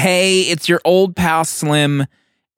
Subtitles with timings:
[0.00, 2.06] Hey, it's your old pal Slim,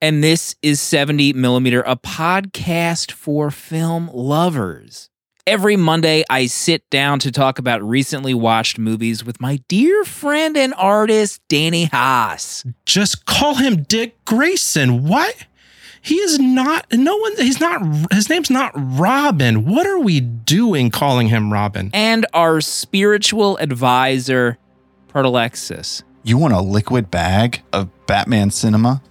[0.01, 5.09] and this is 70 Millimeter, a podcast for film lovers.
[5.45, 10.55] Every Monday, I sit down to talk about recently watched movies with my dear friend
[10.55, 12.63] and artist, Danny Haas.
[12.85, 15.05] Just call him Dick Grayson.
[15.05, 15.35] What?
[16.01, 17.81] He is not, no one, he's not,
[18.13, 19.65] his name's not Robin.
[19.65, 21.89] What are we doing calling him Robin?
[21.93, 24.57] And our spiritual advisor,
[25.09, 26.03] Protolexis.
[26.25, 29.01] You want a liquid bag of Batman cinema?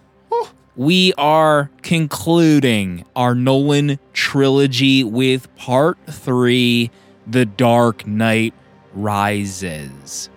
[0.74, 6.90] we are concluding our Nolan trilogy with part three
[7.26, 8.54] The Dark Knight
[8.94, 10.30] Rises.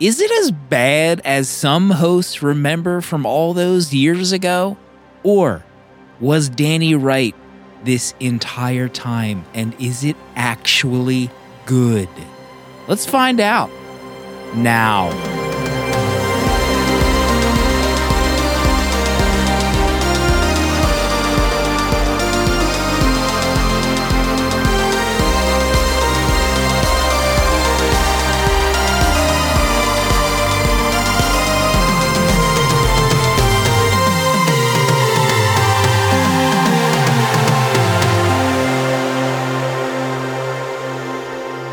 [0.00, 4.78] Is it as bad as some hosts remember from all those years ago?
[5.22, 5.62] Or
[6.18, 7.34] was Danny right
[7.84, 9.44] this entire time?
[9.52, 11.30] And is it actually
[11.66, 12.08] good?
[12.88, 13.70] Let's find out
[14.54, 15.41] now.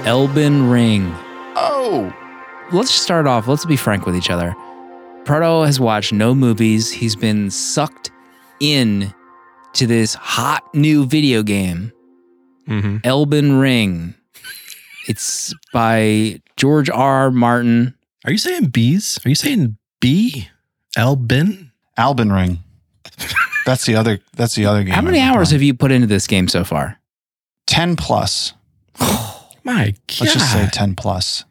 [0.09, 1.13] Elben Ring.
[1.55, 2.11] Oh,
[2.71, 3.47] Let's start off.
[3.47, 4.55] Let's be frank with each other.
[5.23, 6.89] Proto has watched no movies.
[6.91, 8.09] He's been sucked
[8.59, 9.13] in
[9.73, 11.91] to this hot new video game,
[12.67, 12.97] Mm-hmm.
[13.03, 14.15] Elben Ring.
[15.07, 17.25] It's by George R.
[17.25, 17.31] R.
[17.31, 17.93] Martin.
[18.25, 19.19] Are you saying bees?
[19.23, 20.47] Are you saying B?
[20.97, 21.71] Albin?
[21.97, 22.63] Albin Ring.
[23.63, 24.19] That's the other.
[24.35, 24.95] That's the other game.
[24.95, 26.99] How many hours have you put into this game so far?
[27.67, 28.53] Ten plus.
[29.69, 30.21] My God.
[30.21, 31.45] Let's just say ten plus.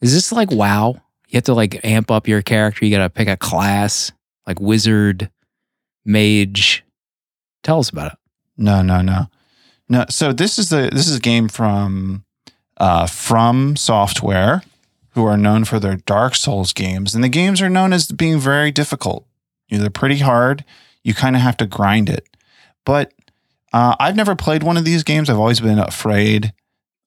[0.00, 1.00] Is this like WoW?
[1.28, 2.84] You have to like amp up your character.
[2.84, 4.10] You got to pick a class
[4.44, 5.30] like wizard,
[6.04, 6.84] mage.
[7.62, 8.18] Tell us about it.
[8.56, 9.26] No, no, no,
[9.88, 10.04] no.
[10.10, 12.24] So this is a this is a game from
[12.76, 14.62] uh, From Software,
[15.10, 18.40] who are known for their Dark Souls games, and the games are known as being
[18.40, 19.26] very difficult.
[19.68, 20.64] You know, they're pretty hard.
[21.04, 22.26] You kind of have to grind it.
[22.84, 23.12] But
[23.72, 25.30] uh, I've never played one of these games.
[25.30, 26.52] I've always been afraid.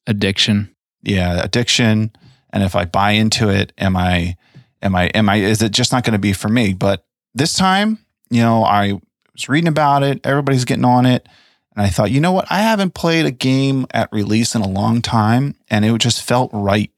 [0.07, 0.73] Addiction.
[1.03, 2.11] Yeah, addiction.
[2.51, 4.35] And if I buy into it, am I,
[4.81, 5.35] am I, am I?
[5.37, 6.73] Is it just not going to be for me?
[6.73, 8.93] But this time, you know, I
[9.33, 10.25] was reading about it.
[10.25, 11.27] Everybody's getting on it.
[11.75, 12.47] And I thought, you know what?
[12.49, 16.49] I haven't played a game at release in a long time, and it just felt
[16.51, 16.89] right.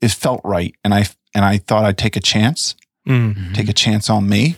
[0.00, 2.74] It felt right, and I and I thought I'd take a chance,
[3.06, 3.52] Mm.
[3.54, 4.56] take a chance on me,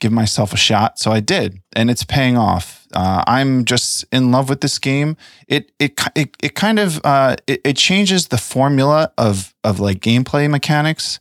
[0.00, 0.98] give myself a shot.
[0.98, 2.81] So I did, and it's paying off.
[2.94, 5.16] Uh, I'm just in love with this game.
[5.48, 10.00] It it it, it kind of uh, it, it changes the formula of of like
[10.00, 11.18] gameplay mechanics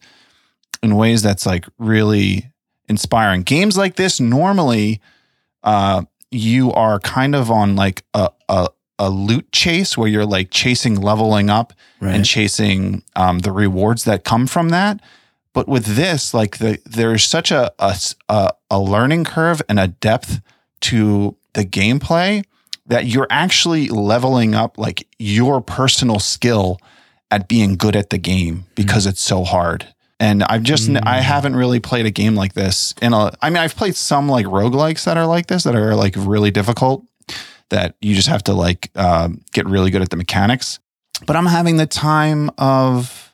[0.83, 2.51] in ways that's like really
[2.89, 3.43] inspiring.
[3.43, 4.99] Games like this normally
[5.63, 8.67] uh, you are kind of on like a, a
[8.99, 12.15] a loot chase where you're like chasing leveling up Right.
[12.15, 14.99] and chasing um, the rewards that come from that.
[15.53, 20.41] But with this, like the there's such a, a a learning curve and a depth
[20.81, 22.43] to the gameplay
[22.87, 26.79] that you're actually leveling up like your personal skill
[27.29, 29.87] at being good at the game because it's so hard.
[30.19, 31.21] And I've just I Mm.
[31.21, 34.45] haven't really played a game like this in a I mean I've played some like
[34.45, 37.03] roguelikes that are like this that are like really difficult
[37.69, 40.79] that you just have to like um, get really good at the mechanics.
[41.25, 43.31] But I'm having the time of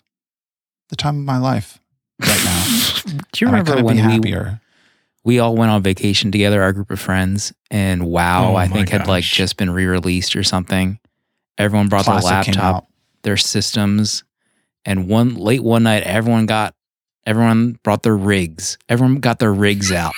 [0.89, 1.79] the time of my life
[2.21, 2.63] right now.
[3.05, 3.11] Do
[3.45, 4.31] you and remember when we.
[5.27, 8.73] We all went on vacation together, our group of friends, and WoW, Oh I my
[8.73, 10.99] think, had like just been re released or something.
[11.57, 12.87] Everyone brought Classic their laptop,
[13.23, 14.23] their systems,
[14.85, 16.75] and one late one night, everyone got
[17.25, 18.77] everyone brought their rigs.
[18.87, 20.13] Everyone got their rigs out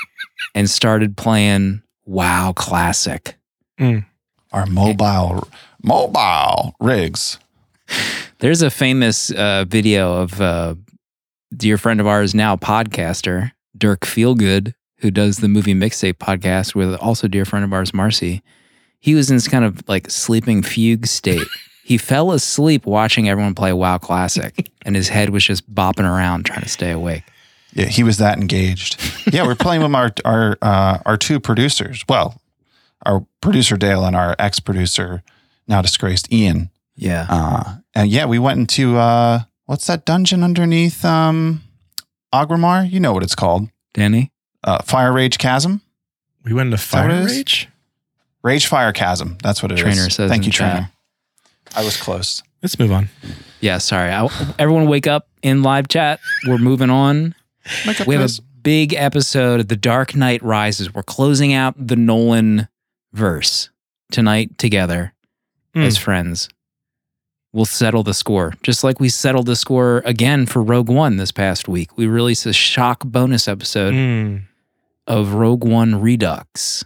[0.54, 3.38] and started playing WoW Classic.
[4.52, 5.48] Our mobile
[5.82, 7.38] mobile rigs.
[8.40, 10.74] There's a famous uh, video of uh,
[11.56, 16.94] dear friend of ours now, podcaster Dirk Feelgood, who does the movie mixtape podcast with
[16.96, 18.42] also dear friend of ours, Marcy.
[18.98, 21.46] He was in this kind of like sleeping fugue state.
[21.84, 26.44] he fell asleep watching everyone play WoW Classic, and his head was just bopping around
[26.44, 27.24] trying to stay awake.
[27.72, 29.00] Yeah, he was that engaged.
[29.32, 32.04] Yeah, we're playing with our our uh, our two producers.
[32.08, 32.40] Well,
[33.06, 35.22] our producer Dale and our ex producer,
[35.66, 36.70] now disgraced Ian.
[36.96, 37.26] Yeah.
[37.28, 41.62] Uh, and yeah, we went into uh, what's that dungeon underneath um,
[42.34, 42.90] Orgrimmar?
[42.90, 43.68] You know what it's called?
[43.94, 44.30] Danny?
[44.62, 45.80] Uh, Fire Rage Chasm.
[46.44, 47.36] We went into Fire it is?
[47.36, 47.68] Rage?
[48.42, 49.36] Rage Fire Chasm.
[49.42, 49.80] That's what it is.
[49.82, 50.72] Trainer says Thank in you, chat.
[50.72, 50.92] trainer.
[51.76, 52.42] I was close.
[52.62, 53.08] Let's move on.
[53.60, 54.10] Yeah, sorry.
[54.10, 54.28] I,
[54.58, 56.20] everyone wake up in live chat.
[56.46, 57.34] We're moving on.
[57.86, 58.38] Make up We have this.
[58.38, 60.92] a big episode of The Dark Knight Rises.
[60.94, 62.68] We're closing out the Nolan
[63.12, 63.70] verse
[64.10, 65.12] tonight together
[65.74, 65.82] Hmm.
[65.82, 66.48] as friends.
[67.52, 71.32] We'll settle the score, just like we settled the score again for Rogue One this
[71.32, 71.96] past week.
[71.98, 74.42] We released a shock bonus episode Mm.
[75.08, 76.84] of Rogue One Redux.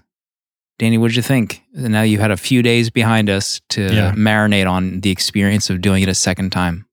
[0.79, 1.63] Danny, what'd you think?
[1.75, 4.13] Now you had a few days behind us to Yeah.
[4.13, 6.87] marinate on the experience of doing it a second time.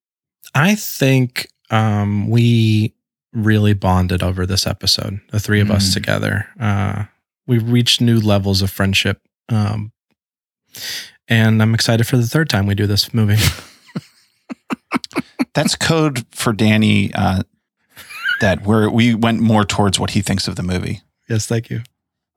[0.53, 2.93] I think um, we
[3.31, 5.93] really bonded over this episode, the three of us Mm.
[5.93, 6.47] together.
[6.59, 7.05] Uh,
[7.47, 9.21] we reached new levels of friendship.
[9.47, 9.93] Um,
[11.31, 13.41] and I'm excited for the third time we do this movie.
[15.53, 17.13] That's code for Danny.
[17.13, 17.43] Uh,
[18.39, 21.01] that where we went more towards what he thinks of the movie.
[21.29, 21.81] yes, thank you.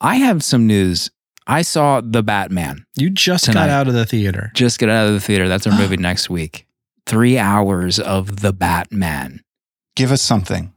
[0.00, 1.11] I have some news.
[1.46, 2.85] I saw The Batman.
[2.96, 3.67] You just Tonight.
[3.67, 4.50] got out of the theater.
[4.55, 5.49] Just get out of the theater.
[5.49, 6.67] That's our movie next week.
[7.06, 9.43] Three hours of The Batman.
[9.94, 10.73] Give us something.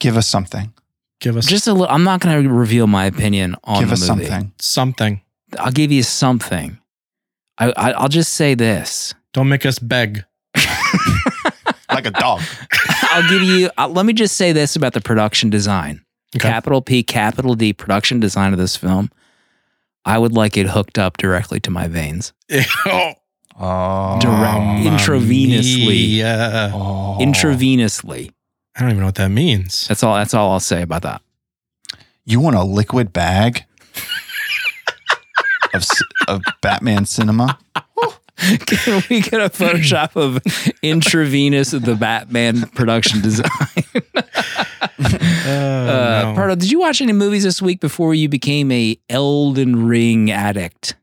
[0.00, 0.72] Give us something.
[1.20, 1.88] Give us Just a little.
[1.88, 4.26] I'm not going to reveal my opinion on Give the us movie.
[4.26, 4.52] something.
[4.58, 5.20] something.
[5.58, 6.78] I'll give you something.
[7.60, 9.14] I, I I'll just say this.
[9.32, 10.24] Don't make us beg.
[11.92, 12.40] Like a dog.
[13.02, 13.68] I'll give you.
[13.76, 16.04] Uh, let me just say this about the production design.
[16.36, 16.48] Okay.
[16.48, 19.10] Capital P, capital D, production design of this film.
[20.04, 22.32] I would like it hooked up directly to my veins.
[22.86, 23.14] oh,
[23.58, 25.86] Oh, Direct- Mamma intravenously.
[25.88, 26.70] mia.
[26.72, 27.18] Oh.
[27.20, 28.30] Intravenously.
[28.76, 29.88] I don't even know what that means.
[29.88, 30.14] That's all.
[30.14, 31.20] That's all I'll say about that.
[32.24, 33.64] You want a liquid bag
[35.74, 35.84] of
[36.28, 37.58] of Batman cinema?
[38.66, 40.40] Can we get a Photoshop of
[40.82, 43.48] intravenous of the Batman production design?
[45.02, 46.32] Oh, Uh, no.
[46.34, 50.94] Proto, did you watch any movies this week before you became a Elden Ring addict?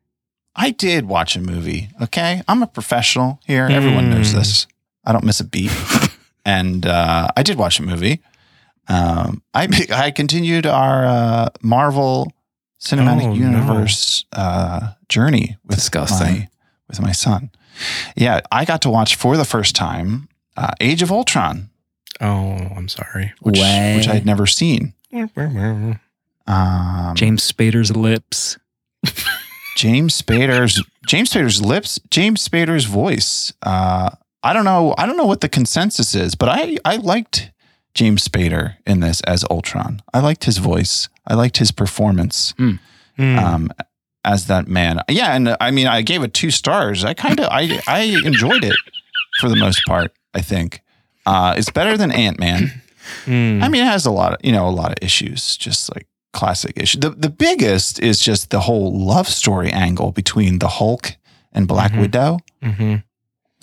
[0.55, 1.89] I did watch a movie.
[2.01, 3.65] Okay, I'm a professional here.
[3.69, 4.37] Everyone knows Hmm.
[4.39, 4.67] this.
[5.05, 5.71] I don't miss a beat,
[6.45, 8.21] and uh, I did watch a movie.
[8.87, 12.31] Um, I I continued our uh, Marvel
[12.79, 13.33] Cinematic Oh, no.
[13.33, 16.27] Universe uh, journey with Disgusting.
[16.39, 16.47] my
[16.87, 17.49] with my son.
[18.15, 21.69] Yeah, I got to watch for the first time uh, Age of Ultron,
[22.21, 23.33] oh, I'm sorry.
[23.41, 23.95] which Way.
[23.97, 24.93] which I had never seen.
[26.47, 28.57] Um, James Spader's lips.
[29.75, 33.53] James Spader's James Spader's lips, James Spader's voice.
[33.61, 34.09] Uh,
[34.43, 34.95] I don't know.
[34.97, 37.51] I don't know what the consensus is, but I I liked
[37.97, 40.01] James Spader in this as Ultron.
[40.13, 41.09] I liked his voice.
[41.27, 42.75] I liked his performance Hmm.
[43.19, 43.71] um,
[44.23, 45.01] as that man.
[45.09, 47.03] Yeah, and I mean, I gave it two stars.
[47.03, 48.75] I kind of I I enjoyed it
[49.39, 50.11] for the most part.
[50.33, 50.81] I think
[51.25, 52.71] uh, it's better than Ant Man.
[53.25, 53.63] Hmm.
[53.63, 56.05] I mean, it has a lot of you know a lot of issues, just like
[56.33, 56.99] classic issues.
[56.99, 61.15] The the biggest is just the whole love story angle between the Hulk
[61.53, 62.01] and Black Mhm.
[62.01, 62.39] Widow.
[62.61, 63.03] Mhm.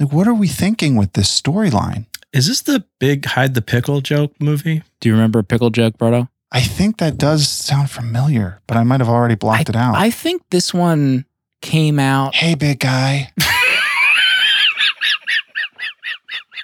[0.01, 2.07] Like, what are we thinking with this storyline?
[2.35, 4.83] Is this the big hide the pickle joke movie?
[4.99, 6.29] Do you remember Pickle Joke, Bardo?
[6.51, 9.95] I think that does sound familiar, but I might have already blocked it out.
[9.95, 11.27] I think this one
[11.63, 12.35] came out.
[12.35, 13.31] hey, big guy.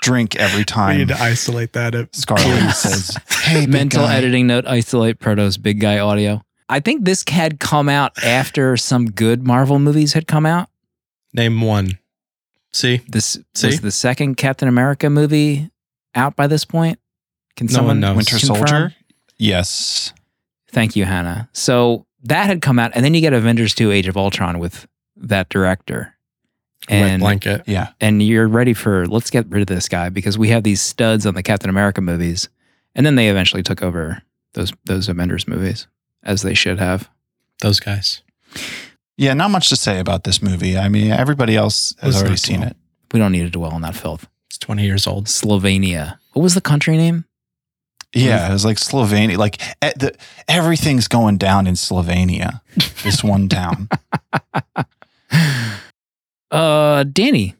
[0.02, 1.94] Drink every We time need to isolate that.
[1.94, 2.16] Up.
[2.16, 6.42] Scarlett says, "Hey, big Mental guy." editing note: isolate Proto's big guy audio.
[6.68, 10.68] I think this had come out after some good Marvel movies had come out.
[11.32, 11.98] Name one.
[12.72, 13.66] See, This See?
[13.66, 15.70] was the second Captain America movie
[16.14, 16.98] out by this point.
[17.56, 18.16] Can No someone one.
[18.16, 18.56] Winter confirm?
[18.66, 18.94] Soldier.
[19.38, 20.12] Yes.
[20.70, 21.48] Thank you, Hannah.
[21.52, 24.86] So that had come out, and then you get Avengers 2 Age of Ultron with
[25.16, 26.14] that director.
[26.88, 27.62] wet And blanket.
[27.66, 27.88] Yeah.
[28.00, 31.26] and you're ready for let's get rid of this guy because we have these studs
[31.26, 32.48] on the Captain America movies.
[32.94, 34.22] And then they eventually took over
[34.54, 35.86] those those Avengers movies
[36.22, 37.08] as they should have.
[37.60, 38.22] Those guys.
[39.20, 39.34] Yeah.
[39.34, 40.76] Not much to say about this movie.
[40.78, 42.70] I mean, everybody else has Let's already not seen dwell.
[42.70, 42.76] it.
[43.12, 44.26] We don't need to dwell on that filth.
[44.48, 45.26] It's 20 years old.
[45.26, 46.18] Slovenia.
[46.32, 47.24] What was the country name?
[48.14, 49.36] Yeah, it was like Slovenia.
[49.36, 50.16] Like the,
[50.48, 52.60] everything's going down in Slovenia.
[53.04, 53.88] This one town.
[56.50, 57.54] Uh Danny,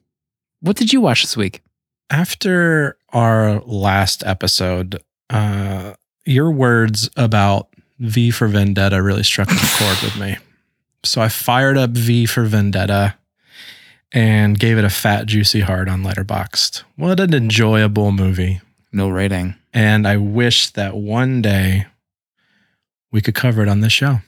[0.60, 1.62] what did you watch this week?
[2.10, 5.00] After our last episode,
[5.30, 5.94] uh,
[6.26, 7.68] your words about
[8.00, 10.36] V for Vendetta really struck a chord with me.
[11.04, 13.14] So I fired up V for Vendetta
[14.12, 16.82] and gave it a fat, juicy heart on Letterboxd.
[16.96, 18.60] What an enjoyable movie.
[18.92, 19.54] No rating.
[19.72, 21.86] And I wish that one day
[23.12, 24.18] we could cover it on this show.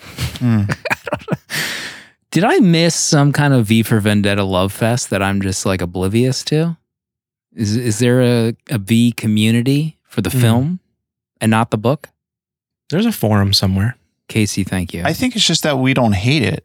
[0.00, 0.62] Hmm.
[2.30, 5.82] Did I miss some kind of V for Vendetta love fest that I'm just like
[5.82, 6.76] oblivious to?
[7.52, 10.40] Is is there a, a V community for the Hmm.
[10.40, 10.80] film
[11.40, 12.08] and not the book?
[12.88, 13.96] There's a forum somewhere.
[14.30, 15.02] Casey, thank you.
[15.04, 16.64] I think it's just that we don't hate it.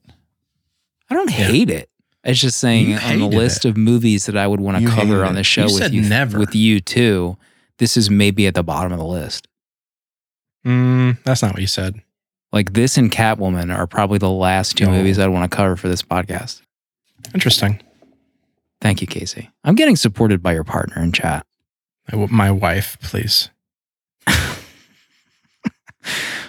[1.10, 1.48] I don't Yeah.
[1.48, 1.90] hate it.
[2.24, 4.84] It's just saying You on the hated list of movies that I would want to
[4.84, 6.40] You cover on the show You with you never.
[6.40, 7.38] with you too.
[7.78, 9.48] this is maybe at the bottom of the list.
[10.66, 12.02] Mm, that's not what you said.
[12.54, 14.92] Like this and Catwoman are probably the last two No.
[14.92, 16.62] movies I'd want to cover for this podcast.
[17.34, 17.82] Interesting.
[18.80, 19.50] Thank you, Casey.
[19.64, 21.46] I'm getting supported by your partner in chat.
[22.14, 23.50] My wife, please.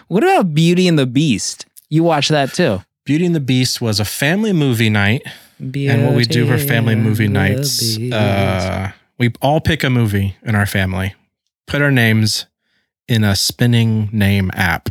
[0.09, 1.67] What about Beauty and the Beast?
[1.89, 2.83] You watch that too.
[3.05, 5.23] Beauty and the Beast was a family movie night.
[5.59, 10.55] and what we do for family movie nights, uh, we all pick a movie in
[10.55, 11.15] our family,
[11.67, 12.47] put our names
[13.09, 14.89] in a spinning name app.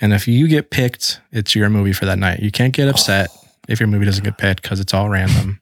[0.00, 2.40] And if you get picked, it's your movie for that night.
[2.40, 3.30] You can't get upset
[3.68, 5.60] if your movie doesn't get picked because it's all random.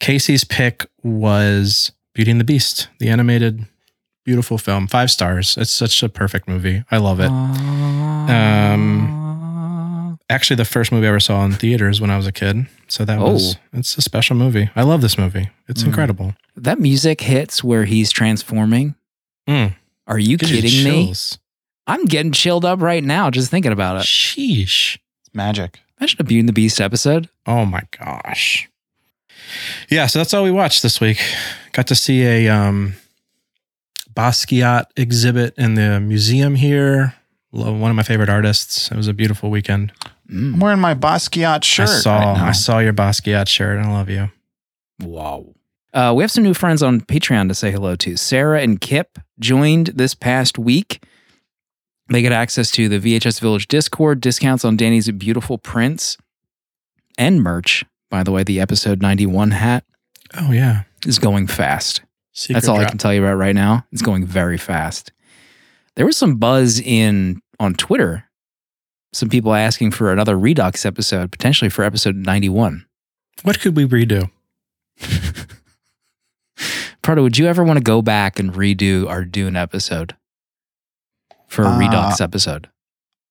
[0.00, 3.66] Casey's pick was Beauty and the Beast, the animated,
[4.24, 5.56] beautiful film, five stars.
[5.56, 6.84] It's such a perfect movie.
[6.90, 7.30] I love it.
[8.64, 12.66] Um, Actually, the first movie I ever saw in theaters when I was a kid.
[12.88, 14.70] So that was, it's a special movie.
[14.74, 15.50] I love this movie.
[15.68, 15.86] It's Mm.
[15.88, 16.34] incredible.
[16.56, 18.94] that music hits where he's transforming.
[19.48, 19.74] Mm.
[20.06, 21.12] Are you Gives you kidding me?
[21.86, 24.04] I'm getting chilled up right now just thinking about it.
[24.04, 24.96] Sheesh.
[25.26, 25.80] It's magic.
[26.00, 27.28] Imagine a Beauty and the Beast episode.
[27.44, 28.68] Oh my gosh.
[29.90, 31.20] Yeah, so that's all we watched this week.
[31.72, 32.94] Got to see a um
[34.14, 37.14] Basquiat exhibit in the museum here.
[37.50, 38.90] One of my favorite artists.
[38.90, 39.92] It was a beautiful weekend.
[40.28, 40.54] Mm.
[40.54, 41.88] I'm wearing my Basquiat shirt.
[41.88, 42.46] I saw right now.
[42.46, 44.30] I saw your Basquiat shirt and I love you.
[45.00, 45.46] Wow.
[45.92, 48.16] Uh, we have some new friends on Patreon to say hello to.
[48.16, 51.04] Sarah and Kip joined this past week.
[52.08, 56.18] They get access to the VHS Village Discord, discounts on Danny's beautiful prints,
[57.16, 57.84] and merch.
[58.10, 59.84] By the way, the episode 91 hat
[60.36, 60.82] Oh yeah.
[61.06, 62.02] is going fast.
[62.36, 63.86] Secret That's all I can tell you about right now.
[63.92, 65.12] It's going very fast.
[65.96, 68.24] There was some buzz in on Twitter.
[69.12, 72.84] Some people asking for another Redux episode, potentially for episode 91.
[73.42, 74.30] What could we redo?
[77.02, 80.16] Proto, would you ever want to go back and redo our Dune episode
[81.46, 82.68] for a Uh, Redux episode?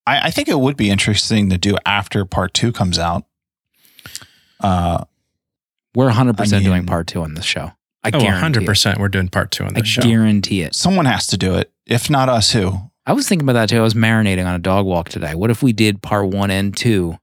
[0.05, 3.25] I, I think it would be interesting to do after part two comes out.
[4.59, 5.03] Uh,
[5.95, 7.71] We're 100% I mean- doing part two on this show.
[8.03, 9.77] I Oh, guarantee 100% we're doing part 2 on it.
[9.77, 10.01] I this show.
[10.01, 10.75] guarantee it.
[10.75, 11.71] someone has to do it.
[11.85, 12.79] If not us, who?
[13.05, 13.77] I was thinking about that too.
[13.77, 15.35] I was marinating on a dog walk today.
[15.35, 17.17] What if we did part one and two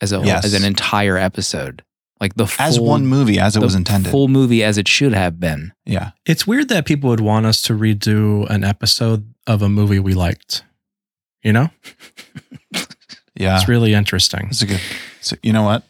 [0.00, 0.44] as a Yes.
[0.44, 1.82] as an entire episode,
[2.20, 4.10] like the full, As one movie, as it the was intended.
[4.10, 5.72] full movie as it should have been.
[5.84, 6.12] yeah.
[6.24, 10.14] It's weird that people would want us to redo an episode of a movie we
[10.14, 10.64] liked.
[11.42, 11.68] You know?
[13.38, 13.56] Yeah.
[13.58, 14.44] It's really interesting.
[14.46, 14.80] That's a good.
[15.20, 15.82] So, you know what?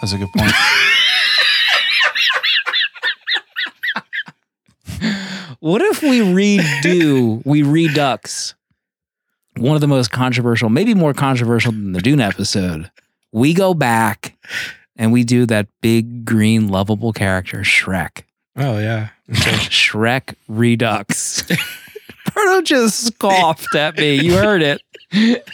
[0.00, 0.50] That's a good point.
[5.62, 8.56] What if we redo, we redux
[9.56, 12.90] one of the most controversial, maybe more controversial than the Dune episode?
[13.30, 14.36] We go back
[14.96, 18.24] and we do that big green lovable character, Shrek.
[18.56, 19.10] Oh yeah.
[19.30, 21.44] Shrek Redux.
[22.34, 24.16] Bruno just scoffed at me.
[24.16, 24.82] You heard it.
[25.12, 25.44] it's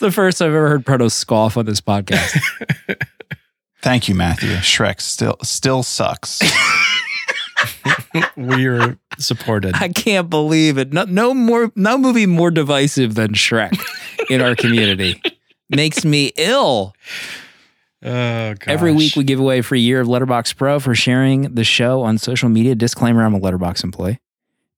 [0.00, 2.42] the first I've ever heard Proto scoff on this podcast.
[3.82, 4.50] Thank you, Matthew.
[4.56, 6.40] Shrek still still sucks.
[8.36, 9.74] We're supported.
[9.76, 10.92] I can't believe it.
[10.92, 13.78] No, no more, no movie more divisive than Shrek
[14.30, 15.20] in our community.
[15.70, 16.94] Makes me ill.
[18.04, 18.54] Oh.
[18.66, 22.02] Every week we give away a free year of Letterboxd Pro for sharing the show
[22.02, 22.74] on social media.
[22.74, 24.20] Disclaimer: I'm a Letterboxd employee,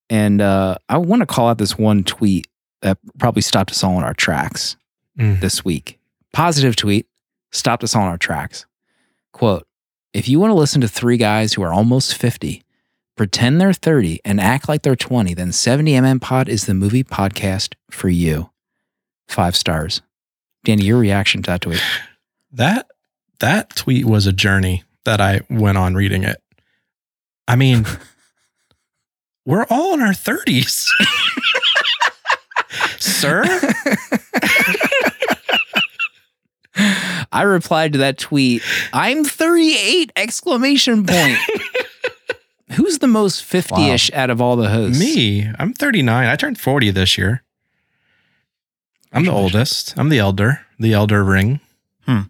[0.09, 2.47] and uh, I want to call out this one tweet
[2.81, 4.77] that probably stopped us all in our tracks
[5.19, 5.41] Mm.
[5.41, 5.99] this week.
[6.33, 7.07] Positive tweet
[7.51, 8.65] stopped us all in our tracks.
[9.33, 9.67] Quote:
[10.15, 12.63] If you want to listen to three guys who are almost 50,
[13.21, 17.75] pretend they're 30, and act like they're 20, then 70mm Pod is the movie podcast
[17.91, 18.49] for you.
[19.29, 20.00] Five stars.
[20.65, 21.83] Danny, your reaction to that tweet?
[22.50, 22.87] That
[23.41, 26.43] that tweet was a journey that I went on reading it.
[27.47, 27.85] I mean,
[29.45, 30.87] we're all in our 30s.
[32.99, 33.45] Sir?
[37.31, 38.62] I replied to that tweet,
[38.95, 41.37] I'm 38 exclamation point.
[42.73, 44.99] Who's the most 50ish out of all the hosts?
[45.00, 45.50] Me.
[45.59, 46.29] I'm 39.
[46.29, 47.43] I turned 40 this year.
[49.12, 49.99] I'm the oldest.
[49.99, 50.61] I'm the elder.
[50.79, 51.61] The elder ring.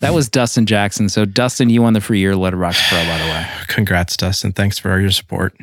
[0.00, 1.08] That was Dustin Jackson.
[1.08, 3.46] So Dustin, you won the free year Letterboxd Pro, by the way.
[3.68, 4.52] Congrats, Dustin.
[4.52, 5.56] Thanks for all your support.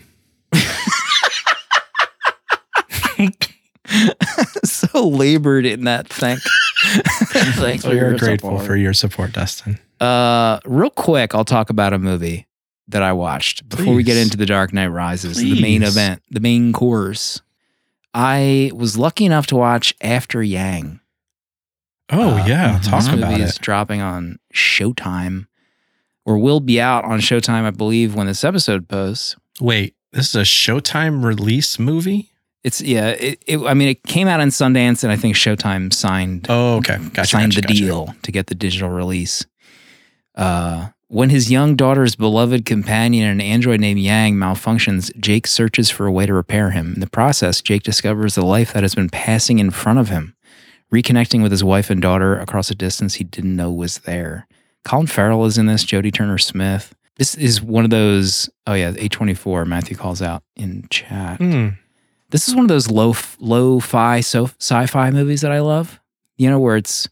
[4.63, 6.39] so labored in that thank.
[7.53, 9.77] Thanks we are grateful for your support, Dustin.
[10.00, 12.47] Uh, real quick, I'll talk about a movie
[12.88, 16.39] that I watched before we get into The Dark Knight Rises, the main event, the
[16.39, 17.41] main course.
[18.13, 21.00] I was lucky enough to watch After Yang.
[22.11, 22.83] Oh Uh, yeah, mhm.
[22.89, 23.45] talk This about movie it.
[23.45, 25.47] is dropping on Showtime.
[26.25, 29.35] or will be out on Showtime, I believe, when this episode posts.
[29.59, 32.29] Wait, this is a Showtime release movie?
[32.63, 33.07] It's yeah.
[33.09, 36.75] It, it, I mean, it came out in Sundance, and I think Showtime signed Oh,
[36.77, 36.97] okay.
[37.13, 37.25] Gotcha.
[37.29, 37.79] signed gotcha, the gotcha.
[37.79, 39.45] deal to get the digital release.
[40.35, 46.07] Uh, when his young daughter's beloved companion, an android named Yang, malfunctions, Jake searches for
[46.07, 46.93] a way to repair him.
[46.93, 50.33] In the process, Jake discovers the life that has been passing in front of him,
[50.89, 54.47] reconnecting with his wife and daughter across a distance he didn't know was there.
[54.85, 56.95] Colin Farrell is in this, Jodie Turner Smith.
[57.17, 61.39] This is one of those, oh yeah, A24, Matthew calls out in chat.
[61.39, 61.69] Hmm.
[62.29, 65.99] This is one of those low low-fi so, sci-fi movies that I love.
[66.37, 67.09] You know, where it's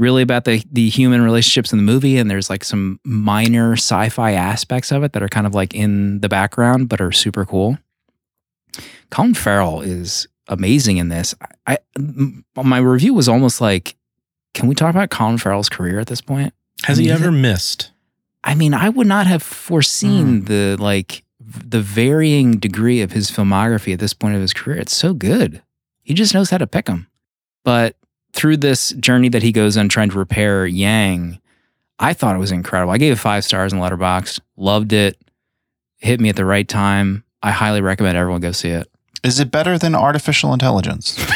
[0.00, 4.32] really about the the human relationships in the movie, and there's like some minor sci-fi
[4.32, 7.78] aspects of it that are kind of like in the background, but are super cool.
[9.10, 11.34] Colin Farrell is amazing in this.
[11.66, 13.96] I, I my review was almost like,
[14.54, 16.54] can we talk about Colin Farrell's career at this point?
[16.84, 17.92] Has I he mean, ever missed?
[18.42, 20.44] I mean, I would not have foreseen hmm.
[20.46, 24.78] the like the varying degree of his filmography at this point of his career.
[24.78, 25.62] It's so good.
[26.02, 27.08] He just knows how to pick them.
[27.64, 27.96] But
[28.32, 31.40] through this journey that he goes on trying to repair Yang,
[31.98, 32.92] I thought it was incredible.
[32.92, 34.40] I gave it five stars in Letterboxd.
[34.56, 35.18] Loved it.
[35.98, 37.24] Hit me at the right time.
[37.42, 38.90] I highly recommend everyone go see it.
[39.22, 41.18] Is it better than artificial intelligence?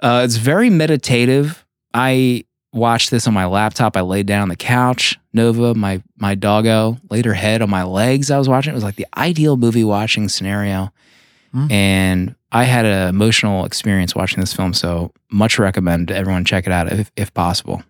[0.00, 1.64] uh, it's very meditative.
[1.92, 3.96] I watched this on my laptop.
[3.96, 5.18] I laid down on the couch.
[5.32, 8.30] Nova, my my doggo, laid her head on my legs.
[8.30, 8.72] I was watching.
[8.72, 10.90] It was like the ideal movie watching scenario,
[11.52, 11.70] Hmm.
[11.70, 14.72] and I had an emotional experience watching this film.
[14.74, 17.82] So much recommend everyone check it out if, if possible.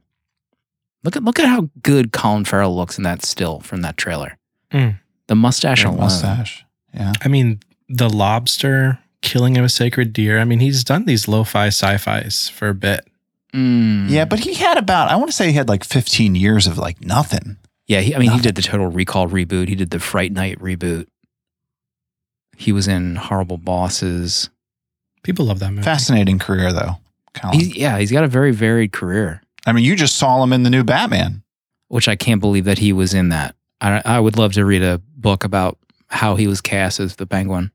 [1.04, 4.36] Look at look at how good Colin Farrell looks in that still from that trailer.
[4.70, 4.90] Hmm.
[5.28, 6.00] The mustache Great alone.
[6.00, 6.64] mustache.
[6.94, 7.12] Yeah.
[7.22, 10.38] I mean, The Lobster, Killing of a Sacred Deer.
[10.38, 13.06] I mean, he's done these lo-fi sci-fis for a bit.
[13.54, 14.10] Mm.
[14.10, 16.78] Yeah, but he had about, I want to say he had like 15 years of
[16.78, 17.56] like nothing.
[17.86, 19.68] Yeah, he, I mean, he did the Total Recall reboot.
[19.68, 21.06] He did the Fright Night reboot.
[22.62, 24.48] He was in Horrible Bosses.
[25.22, 25.82] People love that movie.
[25.82, 26.96] Fascinating career though.
[27.34, 27.58] Colin.
[27.58, 30.64] He's, yeah, he's got a very varied career, I mean, you just saw him in
[30.64, 31.42] the new Batman.
[31.88, 33.54] which I can't believe that he was in that.
[33.80, 37.26] I, I would love to read a book about how he was cast as the
[37.26, 37.70] Penguin.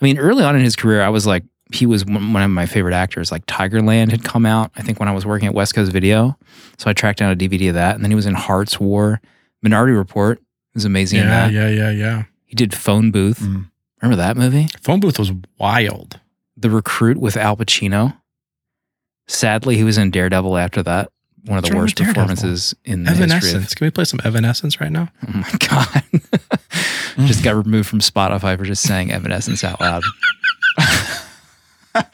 [0.00, 2.50] I mean, early on in his career, I was like, he was one one of
[2.50, 3.32] my favorite actors.
[3.32, 6.36] Like Tigerland had come out, I think, when I was working at West Coast Video.
[6.78, 7.94] So I tracked down a DVD of that.
[7.94, 9.20] And then he was in Hart's War,
[9.62, 10.38] Minority Report.
[10.38, 11.52] He was amazing in Yeah, that.
[11.52, 12.22] yeah, yeah, yeah.
[12.44, 13.40] He did Phone Booth.
[13.40, 13.70] Mm.
[14.04, 14.68] Remember that movie?
[14.82, 16.20] Phone booth was wild.
[16.58, 18.14] The Recruit with Al Pacino.
[19.26, 21.10] Sadly, he was in Daredevil after that.
[21.46, 23.32] One of What's the worst performances in the history of.
[23.32, 23.74] Evanescence.
[23.74, 25.08] Can we play some Evanescence right now?
[25.26, 26.02] Oh my god!
[27.26, 30.02] just got removed from Spotify for just saying Evanescence out loud.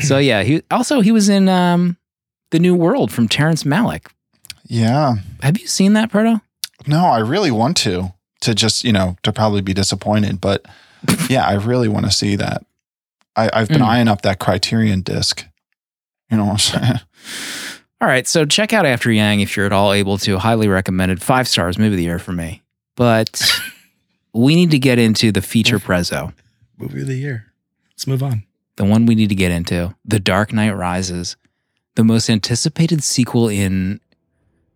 [0.00, 1.98] so yeah, he also he was in um,
[2.50, 4.06] the New World from Terrence Malick.
[4.68, 5.16] Yeah.
[5.42, 6.40] Have you seen that, Proto?
[6.86, 8.13] No, I really want to,
[8.44, 10.40] to just, you know, to probably be disappointed.
[10.40, 10.64] But
[11.28, 12.64] yeah, I really want to see that.
[13.36, 13.86] I, I've been Mm.
[13.88, 15.44] eyeing up that Criterion disc.
[16.30, 17.00] You know what I'm saying?
[18.00, 20.38] All right, so check out After Yang if you're at all able to.
[20.38, 21.22] Highly recommended.
[21.22, 22.62] Five stars, movie of the year for me.
[22.96, 23.40] But
[24.34, 26.34] we need to get into the feature prezzo.
[26.76, 27.46] Movie of the year.
[27.92, 28.42] Let's move on.
[28.76, 31.36] the one we need to get into, The Dark Knight Rises,
[31.94, 34.00] the most anticipated sequel in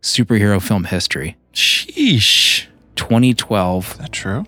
[0.01, 1.37] superhero film history.
[1.53, 2.68] Sheesh.
[2.99, 4.45] 2012, Is that true?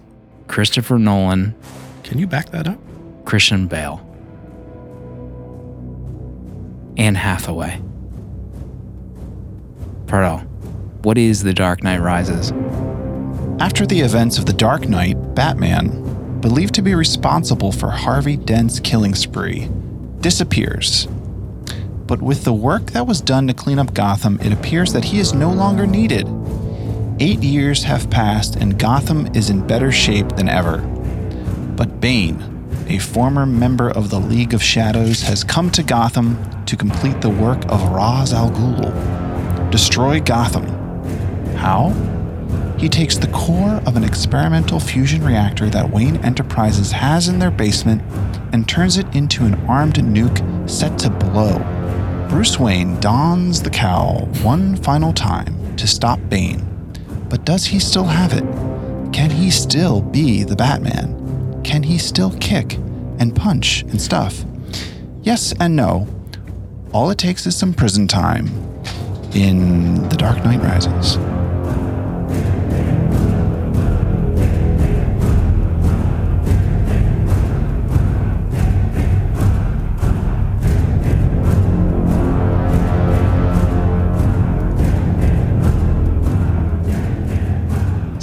[0.48, 1.54] Christopher Nolan,
[2.02, 2.78] Can you back that up?
[3.24, 4.04] Christian Bale,
[6.96, 7.80] Anne Hathaway.
[10.06, 10.38] Proto,
[11.02, 12.50] what is The Dark Knight Rises?
[13.60, 18.80] After the events of The Dark Knight, Batman, believed to be responsible for Harvey Dent's
[18.80, 19.70] killing spree,
[20.20, 21.06] disappears.
[22.06, 25.20] But with the work that was done to clean up Gotham, it appears that he
[25.20, 26.26] is no longer needed.
[27.22, 30.78] Eight years have passed, and Gotham is in better shape than ever.
[31.76, 32.42] But Bane,
[32.88, 37.28] a former member of the League of Shadows, has come to Gotham to complete the
[37.28, 39.70] work of Ra's al Ghul.
[39.70, 40.64] Destroy Gotham.
[41.56, 41.90] How?
[42.78, 47.50] He takes the core of an experimental fusion reactor that Wayne Enterprises has in their
[47.50, 48.00] basement
[48.54, 51.59] and turns it into an armed nuke set to blow.
[52.30, 56.69] Bruce Wayne dons the cowl one final time to stop Bane.
[57.30, 58.44] But does he still have it?
[59.12, 61.62] Can he still be the Batman?
[61.62, 62.74] Can he still kick
[63.18, 64.44] and punch and stuff?
[65.22, 66.08] Yes and no.
[66.92, 68.48] All it takes is some prison time
[69.32, 71.16] in The Dark Knight Rises.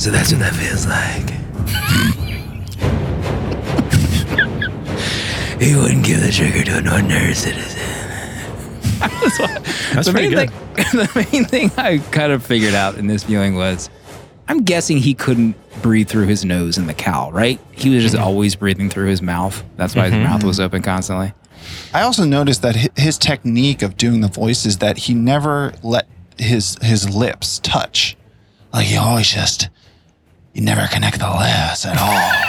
[0.07, 1.29] So that's what that feels like.
[5.61, 7.77] he wouldn't give the trigger to an ordinary citizen.
[8.99, 10.49] That's the pretty main good.
[10.51, 13.89] Thing, the main thing I kind of figured out in this viewing was
[14.47, 17.59] I'm guessing he couldn't breathe through his nose in the cowl, right?
[17.73, 18.23] He was just Mm-hmm.
[18.23, 19.61] always breathing through his mouth.
[19.75, 21.33] That's why his mouth was open constantly.
[21.93, 26.07] I also noticed that his technique of doing the voice is that he never let
[26.37, 28.15] his his lips touch.
[28.71, 29.67] Like he always just
[30.57, 32.41] you never connect the lips at all.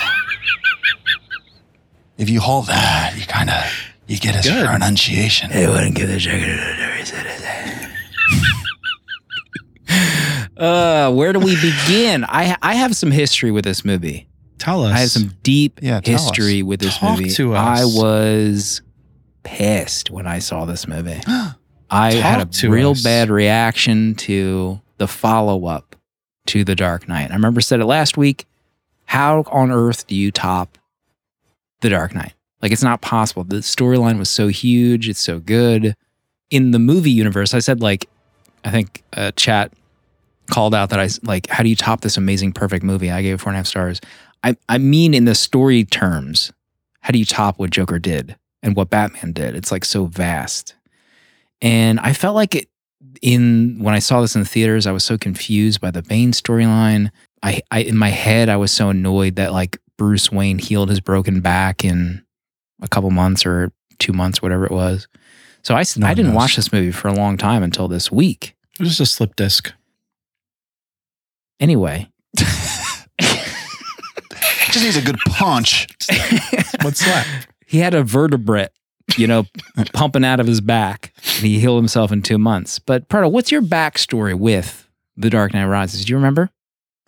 [2.16, 3.62] if you hold that, you kind of
[4.06, 4.66] you get his Good.
[4.66, 5.50] pronunciation.
[5.50, 7.90] He wouldn't give the trigger to an citizen.
[10.56, 12.24] uh, where do we begin?
[12.24, 14.26] I I have some history with this movie.
[14.56, 14.94] Tell us.
[14.94, 16.66] I have some deep Yeah, history us.
[16.66, 17.28] with this Talk movie.
[17.32, 18.80] to I was
[19.42, 21.20] pissed when I saw this movie.
[21.90, 23.02] I had a real us.
[23.02, 25.87] bad reaction to the follow up
[26.48, 27.30] to The Dark Knight.
[27.30, 28.46] I remember said it last week.
[29.06, 30.78] How on earth do you top
[31.80, 32.34] The Dark Knight?
[32.60, 33.44] Like it's not possible.
[33.44, 35.08] The storyline was so huge.
[35.08, 35.94] It's so good.
[36.50, 38.08] In the movie universe, I said like,
[38.64, 39.72] I think a chat
[40.50, 43.10] called out that I like, how do you top this amazing, perfect movie?
[43.10, 44.00] I gave it four and a half stars.
[44.42, 46.52] I, I mean, in the story terms,
[47.00, 49.54] how do you top what Joker did and what Batman did?
[49.54, 50.74] It's like so vast.
[51.60, 52.68] And I felt like it
[53.22, 56.32] in when I saw this in the theaters, I was so confused by the Bane
[56.32, 57.10] storyline.
[57.42, 61.00] I, I in my head, I was so annoyed that like Bruce Wayne healed his
[61.00, 62.22] broken back in
[62.82, 65.08] a couple months or two months, whatever it was.
[65.62, 66.36] So I, s- No I didn't knows.
[66.36, 68.54] watch this movie for a long time until this week.
[68.74, 69.72] It was just a slip disc.
[71.60, 72.08] Anyway,
[74.70, 75.86] Just needs a good punch.
[76.82, 77.46] What's that?
[77.66, 78.68] he had a vertebrate,
[79.16, 79.44] you know,
[79.92, 82.78] pumping out of his back, and he healed himself in two months.
[82.78, 86.04] But Proto, what's your backstory with The Dark Knight Rises?
[86.04, 86.50] Do you remember?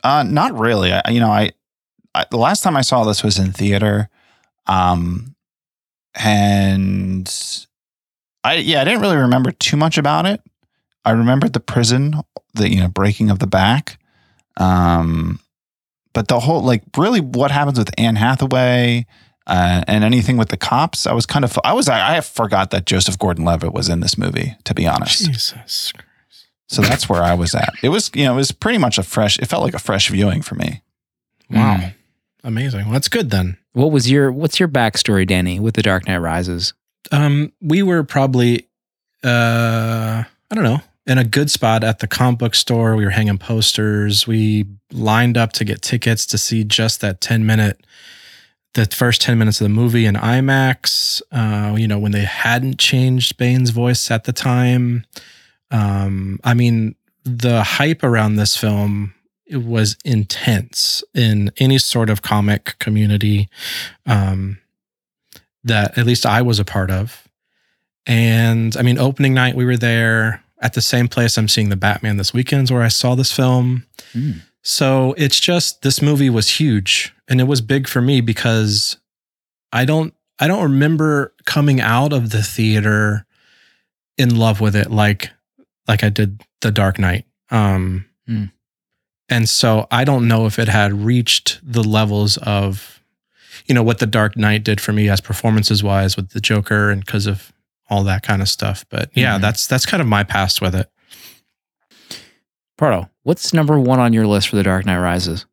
[0.02, 0.92] Uh, not really.
[0.92, 1.50] I, you know, I,
[2.14, 4.08] I the last time I saw this was in theater,
[4.66, 5.34] um,
[6.14, 7.30] and
[8.44, 10.40] I yeah, I didn't really remember too much about it.
[11.04, 12.14] I remembered the prison,
[12.54, 13.98] the you know breaking of the back,
[14.56, 15.40] um,
[16.12, 19.06] but the whole like really what happens with Anne Hathaway.
[19.46, 22.70] Uh, and anything with the cops, I was kind of I was I, I forgot
[22.70, 24.56] that Joseph Gordon-Levitt was in this movie.
[24.64, 25.92] To be honest, Jesus.
[26.68, 27.72] so that's where I was at.
[27.82, 29.38] It was you know it was pretty much a fresh.
[29.38, 30.82] It felt like a fresh viewing for me.
[31.50, 31.76] Wow.
[31.78, 31.94] Mm.
[32.44, 32.84] Amazing.
[32.84, 33.58] Well, that's good then.
[33.72, 36.74] What was your What's your backstory, Danny, with The Dark Knight Rises?
[37.12, 38.68] Um, we were probably,
[39.24, 42.96] uh, I don't know, in a good spot at the comic book store.
[42.96, 44.26] We were hanging posters.
[44.26, 47.84] We lined up to get tickets to see just that 10 minute,
[48.74, 51.22] the first 10 minutes of the movie in IMAX.
[51.32, 55.04] Uh, you know, when they hadn't changed Bane's voice at the time.
[55.70, 59.14] Um, I mean, the hype around this film
[59.50, 63.48] was intense in any sort of comic community.
[64.06, 64.58] Um,
[65.64, 67.28] that at least I was a part of.
[68.06, 71.76] And I mean, opening night, we were there at the same place I'm seeing the
[71.76, 73.86] Batman this weekend where I saw this film.
[74.12, 74.32] Hmm.
[74.62, 78.98] So it's just this movie was huge and it was big for me because
[79.72, 83.26] I don't I don't remember coming out of the theater
[84.18, 85.30] in love with it like
[85.88, 87.24] like I did The Dark Knight.
[87.50, 88.44] Um Hmm.
[89.28, 93.00] and so I don't know if it had reached the levels of
[93.66, 96.90] you know what The Dark Knight did for me as performances wise with the Joker
[96.90, 97.52] and because of
[97.88, 98.84] all that kind of stuff.
[98.90, 99.40] But yeah, Mhm.
[99.40, 100.90] that's that's kind of my past with it.
[102.76, 105.46] Proto, what's number one on your list for The Dark Knight Rises?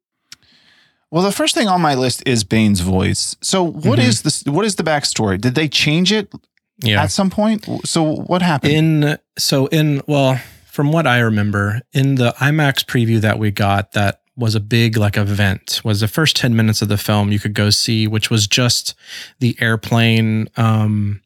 [1.11, 3.35] Well, the first thing on my list is Bane's voice.
[3.39, 4.03] So, what Mhm.
[4.07, 4.43] is this?
[4.45, 5.39] What is the backstory?
[5.39, 6.33] Did they change it
[6.79, 7.03] Yeah.
[7.03, 7.67] at some point?
[7.85, 8.73] So, what happened?
[8.73, 13.91] In so in well, from what I remember, in the IMAX preview that we got,
[13.91, 15.81] that was a big like event.
[15.83, 18.95] Was the first ten minutes of the film you could go see, which was just
[19.39, 21.21] the airplane um,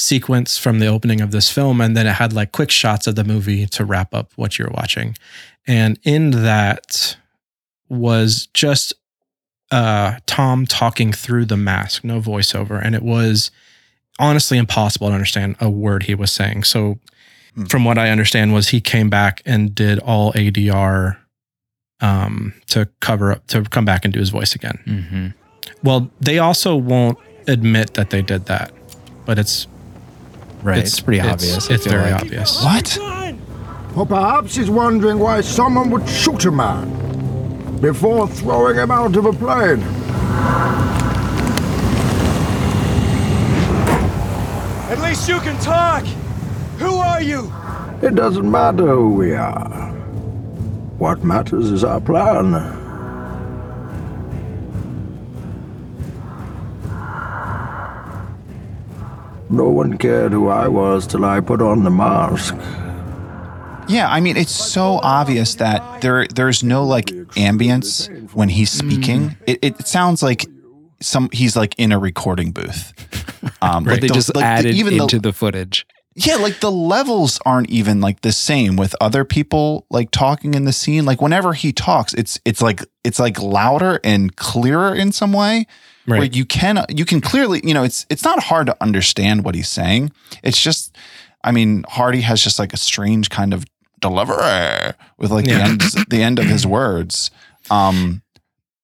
[0.00, 3.14] sequence from the opening of this film, and then it had like quick shots of
[3.14, 5.16] the movie to wrap up what you're watching.
[5.66, 7.16] And in that
[7.88, 8.94] was just
[9.70, 13.50] uh, Tom talking through the mask, no voiceover, and it was
[14.18, 16.64] honestly impossible to understand a word he was saying.
[16.64, 16.98] So,
[17.56, 17.64] Hmm.
[17.64, 21.16] from what I understand, was he came back and did all ADR
[22.00, 24.78] um, to cover up to come back and do his voice again.
[24.86, 25.26] Mm-hmm.
[25.82, 28.70] Well, they also won't admit that they did that,
[29.26, 29.66] but it's
[30.62, 30.78] Right.
[30.78, 31.70] It's, pretty obvious.
[31.70, 32.20] I It's feel very like.
[32.22, 32.62] obvious.
[32.62, 32.98] what?
[33.96, 39.24] Or perhaps he's wondering why someone would shoot a man before throwing him out of
[39.26, 39.82] a plane.
[44.90, 46.04] At least you can talk!
[46.78, 47.50] Who are you?
[48.02, 49.90] It doesn't matter who we are.
[50.98, 52.52] What matters is our plan.
[59.50, 62.54] No one cared who I was till I put on the mask.
[63.88, 69.36] Yeah, I mean it's so obvious that there there's no like ambience when he's speaking.
[69.48, 70.46] It, it sounds like
[71.00, 72.92] some he's like in a recording booth.
[73.62, 75.86] Um, But like they the- just like the- added even into the, the footage.
[76.14, 80.64] Yeah, like the levels aren't even like the same with other people like talking in
[80.64, 81.04] the scene.
[81.04, 85.66] Like whenever he talks, it's it's like it's like louder and clearer in some way.
[86.18, 89.54] Where you can you can clearly you know it's it's not hard to understand what
[89.54, 90.10] he's saying.
[90.42, 90.96] It's just
[91.44, 93.64] I mean Hardy has just like a strange kind of
[94.00, 97.30] delivery with like the end the end of his words.
[97.70, 98.22] Um,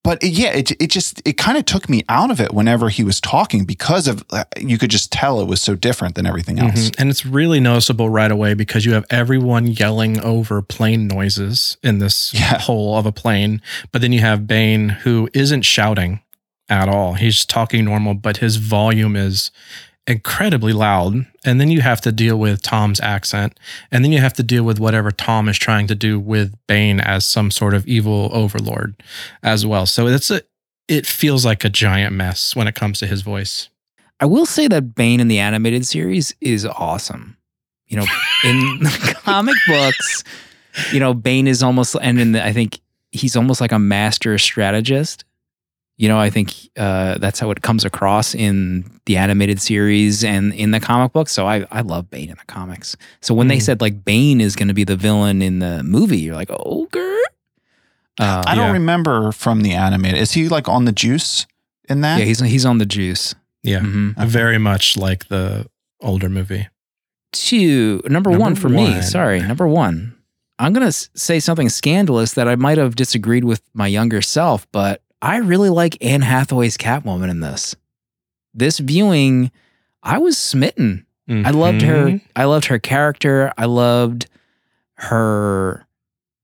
[0.06, 2.88] but it, yeah, it it just it kind of took me out of it whenever
[2.88, 6.24] he was talking because of uh, you could just tell it was so different than
[6.24, 6.88] everything else.
[6.90, 6.94] Mhm.
[7.00, 11.98] And it's really noticeable right away because you have everyone yelling over plane noises in
[11.98, 12.58] this Yeah.
[12.58, 13.60] hole of a plane.
[13.92, 16.20] But then you have Bane who isn't shouting
[16.68, 17.14] at all.
[17.14, 19.50] He's talking normal, but his volume is
[20.06, 21.26] incredibly loud.
[21.44, 23.58] And then you have to deal with Tom's accent.
[23.90, 27.00] And then you have to deal with whatever Tom is trying to do with Bane
[27.00, 28.94] as some sort of evil overlord
[29.42, 29.86] as well.
[29.86, 30.42] So it's a
[30.88, 33.68] it feels like a giant mess when it comes to his voice.
[34.20, 37.36] I will say that Bane in the animated series is awesome.
[37.88, 38.06] You know,
[38.44, 40.24] in the comic books,
[40.92, 44.38] you know, Bane is almost, and in the, I think he's almost like a master
[44.38, 45.24] strategist.
[45.98, 50.52] You know, I think uh, that's how it comes across in the animated series and
[50.52, 51.28] in the comic book.
[51.28, 52.96] So I, I love Bane in the comics.
[53.22, 53.62] So when they Mm.
[53.62, 57.20] said like Bane is going to be the villain in the movie, you're like, okay.
[58.18, 58.72] Uh, I don't Yeah.
[58.72, 60.20] remember from the animated.
[60.20, 61.46] Is he like on the juice
[61.88, 62.18] in that?
[62.18, 63.34] yeah, he's he's on the juice.
[63.62, 63.80] Yeah.
[63.80, 65.66] hmm Very much like the
[66.00, 66.68] older movie.
[67.32, 70.14] two number, Number one for me sorry number one
[70.58, 75.02] i'm gonna say something scandalous that i might have disagreed with my younger self but
[75.22, 77.74] i really like anne hathaway's catwoman in this.
[78.54, 79.50] This viewing
[80.02, 81.04] i was smitten.
[81.28, 82.20] I loved her Mhm.
[82.36, 83.52] i loved her character.
[83.58, 84.26] I loved
[84.94, 85.86] her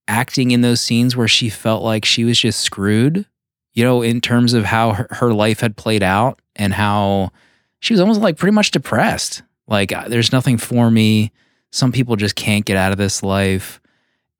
[0.08, 3.24] acting in those scenes where she felt like she was just screwed
[3.72, 7.30] you know in terms of how her, her life had played out and how
[7.80, 9.42] she was almost like pretty much depressed.
[9.66, 11.32] Like uh, there's nothing for me.
[11.70, 13.80] Some people just can't get out of this life.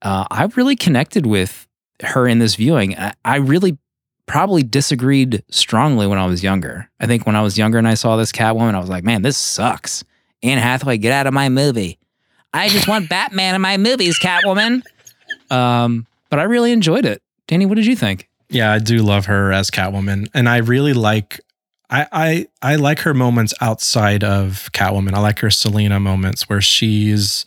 [0.01, 1.67] Uh, i really connected with
[2.03, 2.95] her in this viewing.
[2.97, 3.77] I, I really
[4.25, 7.93] probably disagreed strongly when i was younger i think when i was younger and i
[7.93, 10.03] saw this catwoman i was like man this sucks
[10.41, 11.97] anne hathaway get out of my movie
[12.53, 14.81] i just want batman in my movies catwoman
[15.51, 19.25] um, but i really enjoyed it danny what did you think Yeah, I do love
[19.25, 21.39] her as Catwoman, and I really like.
[21.89, 25.13] I, I I like her moments outside of Catwoman.
[25.13, 27.45] I like her Selina moments where she's,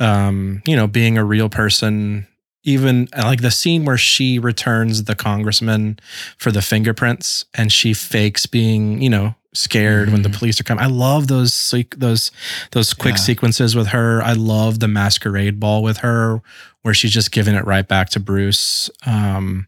[0.00, 2.26] um, you know, being a real person.
[2.62, 5.98] Even like the scene where she returns the congressman
[6.36, 10.34] for the fingerprints, and she fakes being, you know, scared when the Mhm.
[10.38, 10.84] police are coming.
[10.84, 12.30] I love those those
[12.72, 13.22] those quick Yeah.
[13.22, 14.22] sequences with her.
[14.22, 16.40] I love the masquerade ball with her,
[16.82, 18.90] where she's just giving it right back to Bruce.
[19.06, 19.66] Um,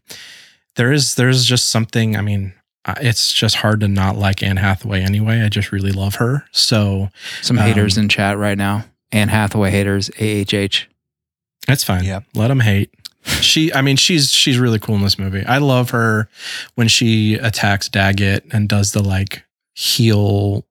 [0.75, 2.15] there is there's just something.
[2.15, 2.53] I mean,
[3.01, 5.41] it's just hard to not like Anne Hathaway anyway.
[5.41, 6.45] I just really love her.
[6.51, 7.09] So
[7.41, 10.87] some Um, haters in chat right now anne hathaway haters ahh
[11.67, 12.03] That's fine.
[12.03, 12.21] Yeah.
[12.35, 12.93] Let them hate.
[13.39, 15.45] She, I mean, she's she's really cool in this movie.
[15.45, 16.27] I love her
[16.75, 20.65] when she attacks Daggett and does the like heel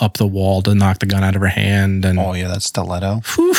[0.00, 2.62] up the wall to knock the gun out of her hand and Oh yeah, that
[2.62, 3.20] stiletto.
[3.36, 3.54] Whew.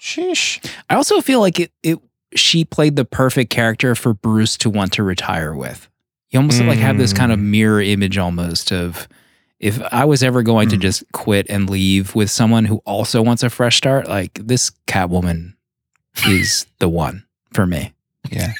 [0.00, 0.64] Sheesh.
[0.90, 1.98] I also feel like it, it
[2.34, 5.88] she played the perfect character for Bruce to want to retire with.
[6.30, 7.42] You almost like have this kind of Mm.
[7.44, 9.08] mirror image almost of
[9.60, 10.80] if I was ever going to Mm.
[10.80, 15.54] just quit and leave with someone who also wants a fresh start, like this Catwoman
[16.26, 17.92] is the one for me.
[18.30, 18.52] Yeah.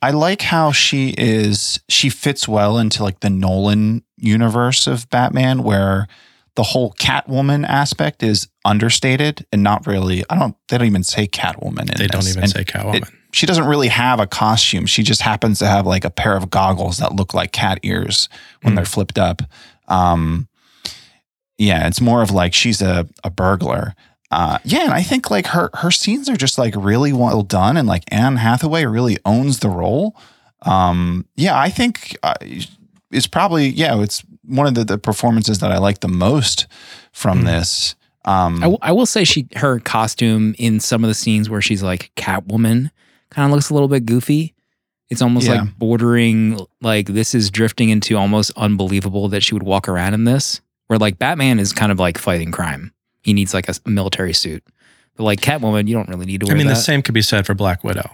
[0.00, 5.62] I like how she is she fits well into like the Nolan universe of Batman
[5.62, 6.08] where
[6.56, 11.26] the whole Catwoman aspect is understated and not really I don't they don't even say
[11.26, 13.10] Catwoman in They don't even And say Catwoman.
[13.32, 14.86] she doesn't really have a costume.
[14.86, 18.28] She just happens to have like a pair of goggles that look like cat ears
[18.62, 18.76] when Mm.
[18.76, 19.42] they're flipped up.
[19.86, 20.48] Um,
[21.58, 23.94] yeah, it's more of like she's a, a burglar.
[24.30, 27.76] Uh, yeah, and I think like her her scenes are just like really well done,
[27.76, 30.14] and like Anne Hathaway really owns the role.
[30.62, 32.34] Um, yeah, I think uh,
[33.10, 36.66] it's probably yeah, it's one of the, the performances that I like the most
[37.12, 37.46] from Mm.
[37.46, 37.94] this.
[38.24, 41.62] Um, I, w- I will say she her costume in some of the scenes where
[41.62, 42.90] she's like Catwoman
[43.30, 44.54] kind of looks a little bit goofy.
[45.08, 45.62] It's almost Yeah.
[45.62, 50.24] like bordering like this is drifting into almost unbelievable that she would walk around in
[50.24, 50.60] this.
[50.86, 52.92] Where like Batman is kind of like fighting crime.
[53.22, 54.64] He needs like a military suit.
[55.16, 56.74] But like Catwoman, you don't really need to I mean, that.
[56.74, 58.10] the same could be said for Black Widow.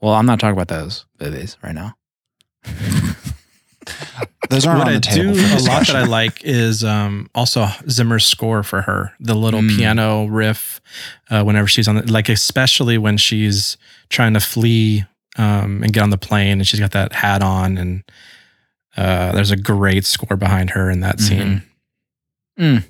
[0.00, 1.96] well, I'm not talking about those movies right now.
[4.50, 5.34] Those aren't what on I the table.
[5.34, 9.60] do a lot that I like is um, also Zimmer's score for her, the little
[9.60, 9.76] Mm.
[9.76, 10.80] piano riff.
[11.28, 13.76] Uh, whenever she's on, the, like especially when she's
[14.08, 15.04] trying to flee
[15.36, 18.04] um, and get on the plane, and she's got that hat on, and
[18.96, 21.62] uh, there's a great score behind her in that scene.
[22.58, 22.84] Mm.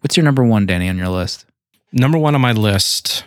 [0.00, 1.46] What's your number one, Danny, on your list?
[1.92, 3.24] Number one on my list.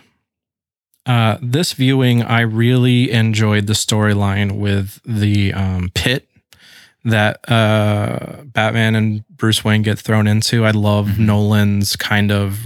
[1.06, 6.28] Uh, this viewing, I really enjoyed the storyline with the um, pit
[7.04, 10.66] that uh, Batman and Bruce Wayne get thrown into.
[10.66, 11.18] I love Mhm.
[11.20, 12.58] Nolan's kind of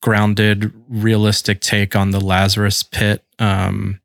[0.00, 3.22] grounded, realistic take on the Lazarus pit.
[3.38, 4.00] Um,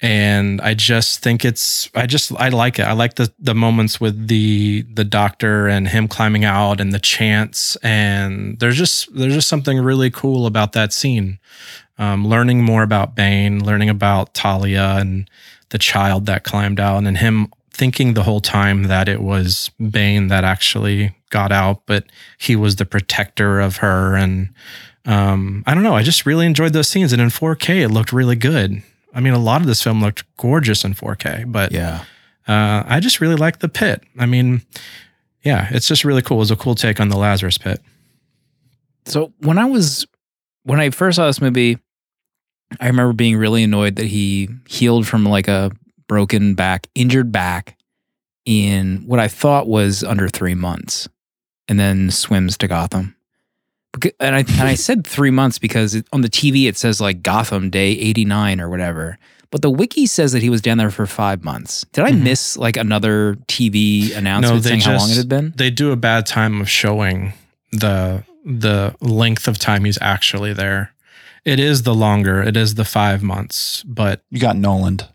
[0.00, 2.82] and I just think it's I just I like it.
[2.82, 7.00] I like the the moments with the the doctor and him climbing out and the
[7.00, 11.38] chants and there's just there's just something really cool about that scene.
[11.98, 15.28] Um, learning more about Bane, learning about Talia and
[15.70, 20.28] the child that climbed out, and him thinking the whole time that it was Bane
[20.28, 22.04] that actually got out, but
[22.38, 24.14] he was the protector of her.
[24.16, 24.50] And
[25.04, 25.94] um, I don't know.
[25.94, 28.82] I just really enjoyed those scenes, and in 4K, it looked really good.
[29.14, 32.04] I mean, a lot of this film looked gorgeous in 4K, but Yeah.
[32.46, 34.02] uh, I just really like the pit.
[34.18, 34.62] I mean,
[35.42, 36.36] yeah, it's just really cool.
[36.38, 37.80] It was a cool take on the Lazarus pit.
[39.06, 40.06] So when I was
[40.64, 41.78] when I first saw this movie,
[42.80, 45.70] I remember being really annoyed that he healed from like a
[46.06, 47.76] broken back, injured back
[48.44, 51.08] in what I thought was under three months,
[51.68, 53.14] and then swims to Gotham.
[53.92, 57.00] Becau- And I and I said three months because it, on the TV it says
[57.00, 59.18] like Gotham Day eighty nine or whatever,
[59.50, 61.84] but the wiki says that he was down there for five months.
[61.92, 62.22] Did I Mhm.
[62.22, 65.52] miss like another TV announcement they saying how long it had been?
[65.56, 67.32] They do a bad time of showing
[67.72, 70.92] the the length of time he's actually there.
[71.44, 72.42] It is the longer.
[72.42, 75.06] It is the five months, but you got Noland.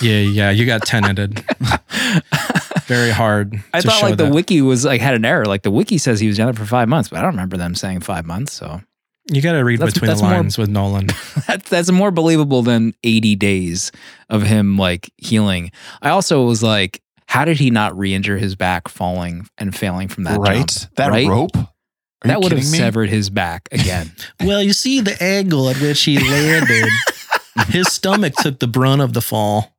[0.00, 1.44] yeah, yeah, you got tenanted.
[2.86, 3.54] Very hard.
[3.72, 4.34] I to thought show like the that.
[4.34, 5.44] wiki was like had an error.
[5.46, 7.56] Like the wiki says he was down there for five months, but I don't remember
[7.56, 8.52] them saying five months.
[8.52, 8.80] So
[9.26, 11.06] You got to read That's- between that's the more- lines with Nolan.
[11.46, 13.90] that's that's more believable than eighty days
[14.28, 15.70] of him like healing.
[16.02, 20.24] I also was like, how did he not re-injure his back falling and failing from
[20.24, 20.68] that right?
[20.68, 20.94] jump?
[20.96, 21.26] that right?
[21.26, 21.56] rope?
[21.56, 22.78] Are that you would have kidding me?
[22.78, 24.12] severed his back again.
[24.44, 26.88] well, you see the angle at which he landed.
[27.68, 29.76] His stomach took the brunt of the fall.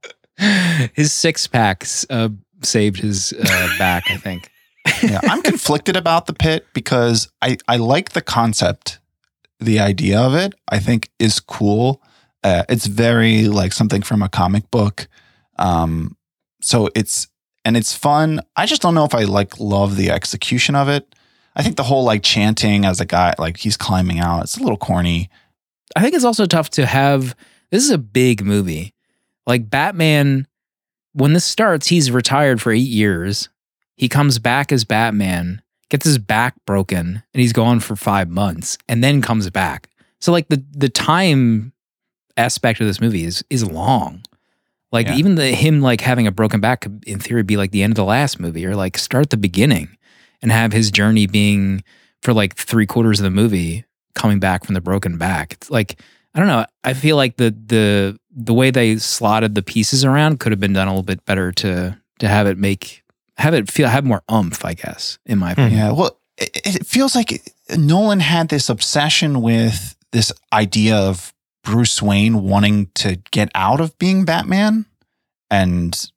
[0.94, 2.30] his six packs uh,
[2.66, 4.10] saved his uh, back.
[4.10, 4.50] I think.
[5.02, 9.00] yeah, I'm conflicted about the pit because I, I like the concept,
[9.60, 10.54] the idea of it.
[10.70, 12.02] I think is cool.
[12.44, 15.08] Uh, it's very like something from a comic book.
[15.58, 16.16] Um,
[16.62, 17.28] so it's
[17.66, 18.42] and it's fun.
[18.56, 21.16] I just don't know if I like love the execution of it.
[21.56, 24.44] I think the whole like chanting as a guy like he's climbing out.
[24.44, 25.30] It's a little corny.
[25.96, 27.36] I think it's also tough to have.
[27.72, 28.94] This is a big movie.
[29.48, 30.48] Like Batman,
[31.16, 33.50] when this starts, he's retired for eight years.
[33.96, 38.78] He comes back as Batman, gets his back broken, and he's gone for five months,
[38.90, 39.90] and then comes back.
[40.20, 41.72] So like the the time
[42.38, 44.22] aspect of this movie is is long.
[44.92, 45.16] Like Yeah.
[45.16, 47.92] even the him like having a broken back could in theory be like the end
[47.92, 49.98] of the last movie, or like start the beginning
[50.42, 51.84] and have his journey being
[52.22, 55.54] for like three quarters of the movie coming back from the broken back.
[55.54, 56.00] It's like
[56.36, 56.66] I don't know.
[56.84, 60.74] I feel like the the the way they slotted the pieces around could have been
[60.74, 63.04] done a little bit better to to have it make
[63.38, 64.64] have it feel have more umph.
[64.64, 65.62] I guess in my hmm.
[65.62, 65.80] opinion.
[65.80, 65.92] Yeah.
[65.94, 67.42] Well, it, it feels like
[67.76, 73.98] Nolan had this obsession with this idea of Bruce Wayne wanting to get out of
[73.98, 74.86] being Batman.
[75.50, 76.10] And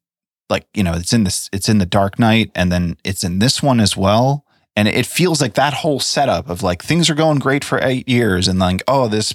[0.49, 3.39] like, you know, it's in this, it's in the Dark Knight and then it's in
[3.41, 4.45] this one as well.
[4.77, 8.09] And it feels like that whole setup of like things are going great for eight
[8.09, 9.35] years and like, oh, this,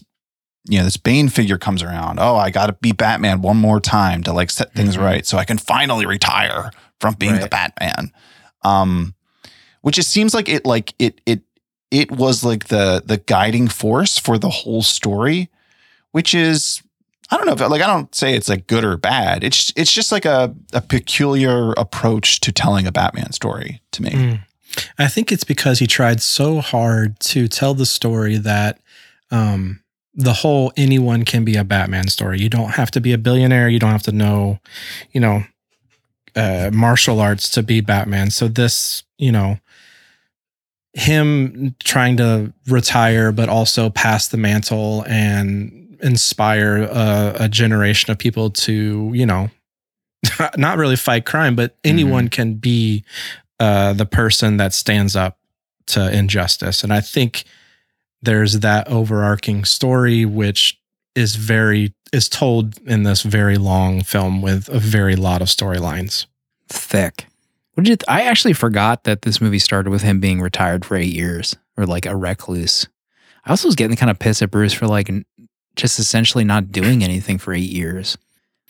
[0.67, 2.19] you know, this Bane figure comes around.
[2.19, 5.01] Oh, I got to be Batman one more time to like set things Mhm.
[5.03, 6.71] right so I can finally retire
[7.01, 8.11] from being the Batman.
[8.63, 9.13] Um,
[9.81, 11.41] which it seems like it like it it
[11.91, 15.49] it was like the the guiding force for the whole story
[16.11, 16.81] which is
[17.29, 19.91] i don't know if like i don't say it's like good or bad it's it's
[19.91, 24.39] just like a, a peculiar approach to telling a batman story to me Mm.
[24.97, 28.79] I think it's because he tried so hard to tell the story that
[29.29, 29.81] um,
[30.15, 32.39] the whole anyone can be a Batman story.
[32.39, 33.69] You don't have to be a billionaire.
[33.69, 34.59] You don't have to know,
[35.11, 35.43] you know,
[36.35, 38.31] uh, martial arts to be Batman.
[38.31, 39.59] So this, you know,
[40.93, 48.19] him trying to retire, but also pass the mantle and inspire a, a generation of
[48.19, 49.49] people to, you know,
[50.57, 53.03] not really fight crime, but anyone can be
[53.59, 55.37] uh, the person that stands up
[55.87, 56.83] to injustice.
[56.83, 57.43] And I think
[58.23, 60.79] there's that overarching story, which
[61.15, 66.25] is very is told in this very long film with a very lot of storylines.
[66.69, 67.27] Thick.
[67.73, 67.95] What did you?
[67.97, 71.55] Th- I actually forgot that this movie started with him being retired for eight years
[71.77, 72.87] or like a recluse.
[73.45, 75.09] I also was getting kind of pissed at Bruce for like
[75.75, 78.15] just essentially not doing anything for eight years,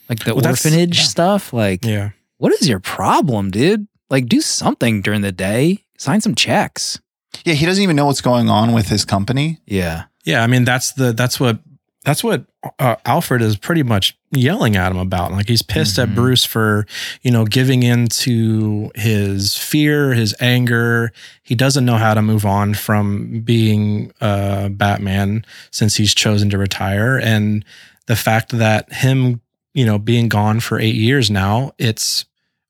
[0.10, 1.04] like the Well, orphanage yeah.
[1.04, 1.52] stuff.
[1.54, 2.12] Like, Yeah.
[2.38, 3.88] what is your problem, dude?
[4.10, 5.84] Like, do something during the day.
[5.98, 7.00] Sign some checks.
[7.46, 9.60] Yeah, he doesn't even know what's going on with his company.
[9.66, 10.04] Yeah.
[10.24, 11.60] Yeah, I mean that's the that's what
[12.06, 12.46] that's what
[12.80, 15.32] uh, Alfred is pretty much yelling at him about.
[15.32, 16.04] Like he's pissed Mhm.
[16.04, 16.86] at Bruce for
[17.22, 21.12] you know giving in to his fear, his anger.
[21.44, 26.58] He doesn't know how to move on from being uh, Batman since he's chosen to
[26.58, 27.64] retire, and
[28.08, 29.42] the fact that him
[29.74, 32.24] you know being gone for eight years now, it's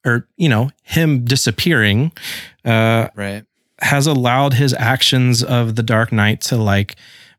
[0.06, 2.12] or you know him disappearing.
[2.66, 3.44] Uh, Right.
[3.84, 6.96] Has allowed his actions of the Dark Knight to like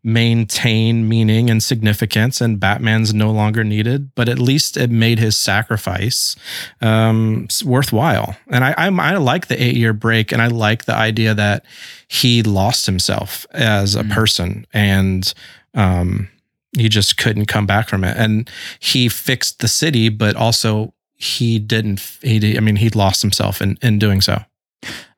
[0.06, 4.14] maintain meaning and significance, and Batman's no longer needed.
[4.14, 6.36] But at least it made his sacrifice
[6.82, 8.36] um, worthwhile.
[8.48, 11.64] And I, I'm, I like the eight year break, and I like the idea that
[12.06, 14.10] he lost himself as a Mm.
[14.12, 15.32] person, and
[15.74, 16.28] um,
[16.76, 18.16] he just couldn't come back from it.
[18.18, 22.00] And he fixed the city, but also he didn't.
[22.20, 24.44] He, I mean, he lost himself in in doing so.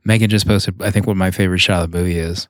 [0.07, 2.47] Megan just posted, I think, what my favorite shot of the movie is,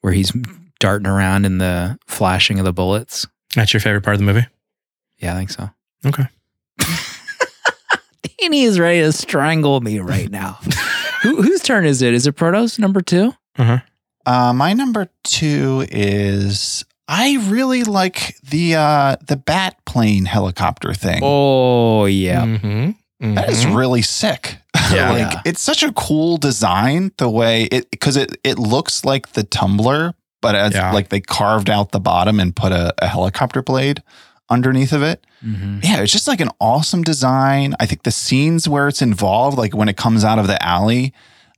[0.00, 0.32] where he's
[0.80, 3.26] darting around in the flashing of the bullets.
[3.54, 4.46] That's your favorite part of the movie.
[5.18, 5.70] Yeah, I think so.
[6.04, 6.26] Okay.
[8.40, 10.58] Danny is ready to strangle me right now.
[11.22, 12.12] Who, whose turn is it?
[12.12, 13.32] Is it Protos number two?
[13.58, 21.20] Uh, my number two is I really like the uh, the bat plane helicopter thing.
[21.24, 23.34] Oh yeah, Mm-hmm.
[23.34, 24.58] That is really sick.
[24.92, 25.10] Yeah.
[25.10, 25.42] like Yeah.
[25.44, 30.14] it's such a cool design the way it because it it looks like the tumbler,
[30.40, 30.92] but as Yeah.
[30.92, 34.02] like they carved out the bottom and put a, a helicopter blade
[34.48, 35.24] underneath of it.
[35.44, 35.82] Mhm.
[35.84, 37.74] Yeah, it's just like an awesome design.
[37.80, 41.12] I think the scenes where it's involved, like when it comes out of the alley,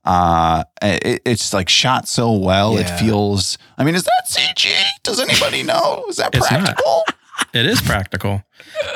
[0.05, 2.75] uh, it, it's like shot so well.
[2.75, 2.81] Yeah.
[2.81, 3.59] It feels.
[3.77, 4.71] I mean, is that CG?
[5.03, 6.05] Does anybody know?
[6.09, 7.05] Is that practical?
[7.53, 8.43] It is practical.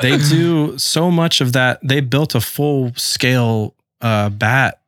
[0.01, 1.79] They do so much of that.
[1.83, 3.73] They built a full scale
[4.03, 4.81] uh, bat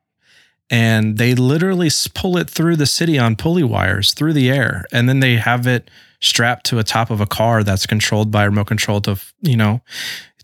[0.70, 4.84] and they literally pull it through the city on pulley wires through the air.
[4.92, 5.90] And then they have it
[6.20, 9.80] strapped to a top of a car that's controlled by remote control to, you know,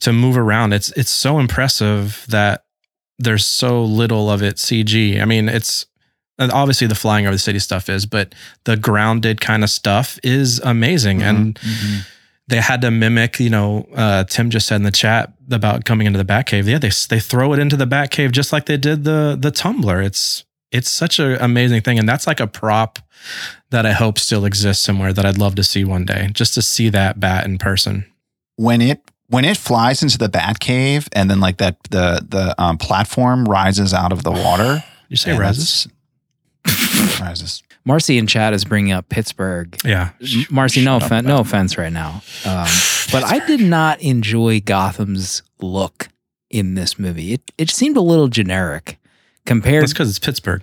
[0.01, 0.73] to move around.
[0.73, 2.65] It's, it's so impressive that
[3.19, 5.21] there's so little of it CG.
[5.21, 5.87] I mean, it's,
[6.39, 10.61] obviously the flying over the city stuff is, but the grounded kind of stuff is
[10.61, 11.19] amazing.
[11.21, 11.29] Mhm.
[11.29, 12.07] And Mhm.
[12.53, 16.07] They had to mimic, you know, uh, Tim just said in the chat about coming
[16.07, 16.67] into the Batcave.
[16.67, 20.03] Yeah, they they throw it into the Batcave just like they did the the tumbler.
[20.03, 22.99] It's it's such an amazing thing, and that's like a prop
[23.71, 26.63] that I hope still exists somewhere that I'd love to see one day, just to
[26.63, 28.05] see that bat in person.
[28.57, 32.55] when it when it flies into the bat cave and then like that the the
[32.63, 34.85] um, platform rises out of the water.
[35.09, 35.89] You say rises?
[37.21, 37.63] rises.
[37.85, 39.77] Marcy in chat is bringing up Pittsburgh.
[39.85, 40.11] Yeah,
[40.51, 42.69] Marcy, no offense, no offense right now, um,
[43.11, 46.09] but I did not enjoy Gotham's look
[46.51, 47.33] in this movie.
[47.35, 48.99] It it seemed a little generic
[49.47, 49.83] compared.
[49.83, 50.63] that's because it's Pittsburgh.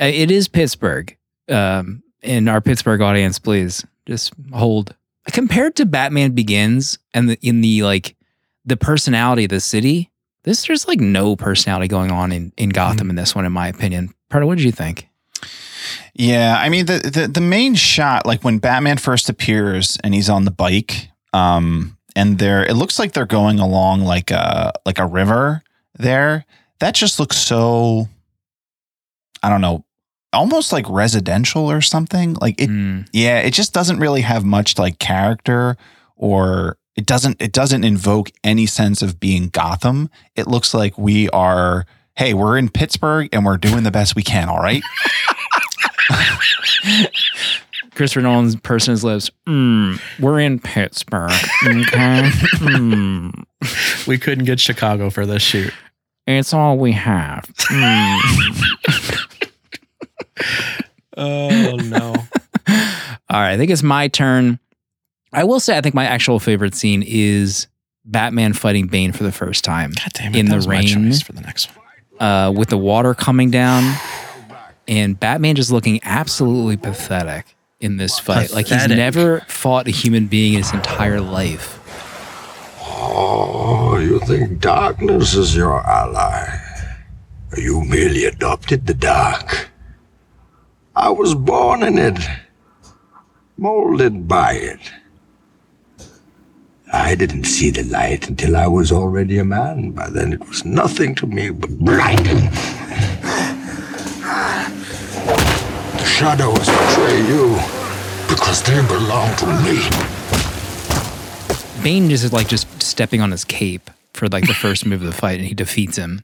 [0.00, 1.16] Uh, It is Pittsburgh.
[1.48, 4.94] Um, in our Pittsburgh audience, please just hold.
[5.32, 8.16] Compared to Batman Begins and the, in the like
[8.64, 10.10] the personality of the city,
[10.44, 13.68] this there's like no personality going on in in Gotham in this one, in my
[13.68, 14.14] opinion.
[14.28, 15.08] Part what did you think?
[16.14, 20.28] Yeah, I mean the, the the main shot, like when Batman first appears and he's
[20.28, 24.98] on the bike, um, and they're it looks like they're going along like a like
[24.98, 25.62] a river
[25.98, 26.44] there.
[26.80, 28.08] That just looks so
[29.42, 29.84] I don't know,
[30.32, 32.34] almost like residential or something.
[32.34, 35.76] Like it Mm, yeah, it just doesn't really have much like character
[36.16, 40.10] or it doesn't it doesn't invoke any sense of being Gotham.
[40.36, 44.22] It looks like we are hey, we're in Pittsburgh and we're doing the best we
[44.22, 44.82] can, all right?
[47.94, 49.30] Christopher Nolan's person his lips.
[49.46, 51.30] Mm, we're in Pittsburgh.
[51.64, 52.30] Okay.
[52.60, 53.44] Mm,
[54.06, 55.72] We couldn't get Chicago for this shoot.
[56.26, 57.44] it's all we have.
[57.70, 59.26] Mm.
[61.16, 62.14] Oh no!
[62.68, 64.58] All right, I think it's my turn.
[65.32, 67.66] I will say, I think my actual favorite scene is
[68.04, 70.38] Batman fighting Bane for the first time God damn it!
[70.38, 71.12] In the rain.
[71.14, 71.86] for the next one.
[72.26, 73.82] uh, with the water coming down,
[74.90, 78.52] and Batman just looking absolutely pathetic in this fight.
[78.52, 81.78] Like he's never fought a human being in his entire life.
[82.82, 86.58] Oh, you think darkness is your ally?
[87.56, 89.70] You merely adopted the dark.
[90.96, 92.18] I was born in it,
[93.56, 94.80] molded by it.
[96.92, 99.92] I didn't see the light until I was already a man.
[99.92, 102.50] By then, it was nothing to me but blinding.
[106.20, 107.54] Shadows betray you
[108.28, 109.80] because they belong to me.
[111.82, 115.06] Bane just is like just stepping on his cape for like the first move of
[115.06, 116.20] the fight and he defeats him.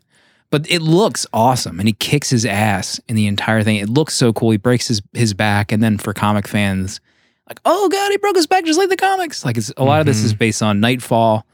[0.50, 3.76] But it looks awesome and he kicks his ass in the entire thing.
[3.76, 4.50] It looks so cool.
[4.50, 7.00] He breaks his, his back and then for comic fans,
[7.48, 9.46] like, oh god, he broke his back just like the comics.
[9.46, 11.46] Like it's a lot of this is based on Knightfall,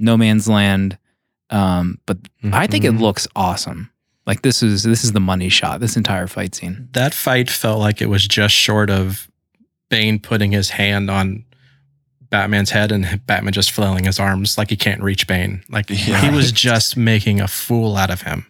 [0.00, 0.98] No Man's Land.
[1.50, 2.18] Um, but
[2.52, 3.00] I think it Mhm.
[3.00, 3.90] looks awesome.
[4.26, 6.88] Like this is this is the money shot, this entire fight scene.
[6.92, 9.30] That fight felt like it was just short of
[9.90, 11.44] Bane putting his hand on
[12.30, 15.62] Batman's head and Batman just flailing his arms like he can't reach Bane.
[15.68, 16.20] Like Yeah.
[16.22, 18.46] he was just making a fool out of him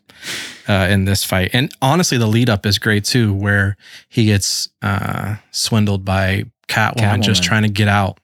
[0.69, 1.51] uh, in this fight.
[1.53, 3.77] And honestly, the lead up is great too, where
[4.09, 8.21] he gets uh, swindled by Catwoman, just trying to get out.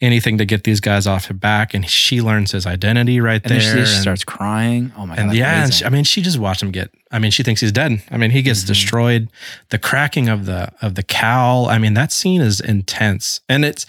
[0.00, 3.52] Anything to get these guys off her back, and she learns his identity right And
[3.52, 3.60] there.
[3.60, 4.92] she and- starts crying.
[4.96, 5.20] Oh my god.
[5.20, 5.72] and that's yeah, and amazing.
[5.78, 6.90] she, I mean, she just watched him get.
[7.10, 8.02] I mean, she thinks he's dead.
[8.10, 8.66] I mean, he gets Mhm.
[8.66, 9.28] destroyed.
[9.70, 11.66] The cracking of the of the cowl.
[11.66, 13.86] I mean, that scene is intense, and it's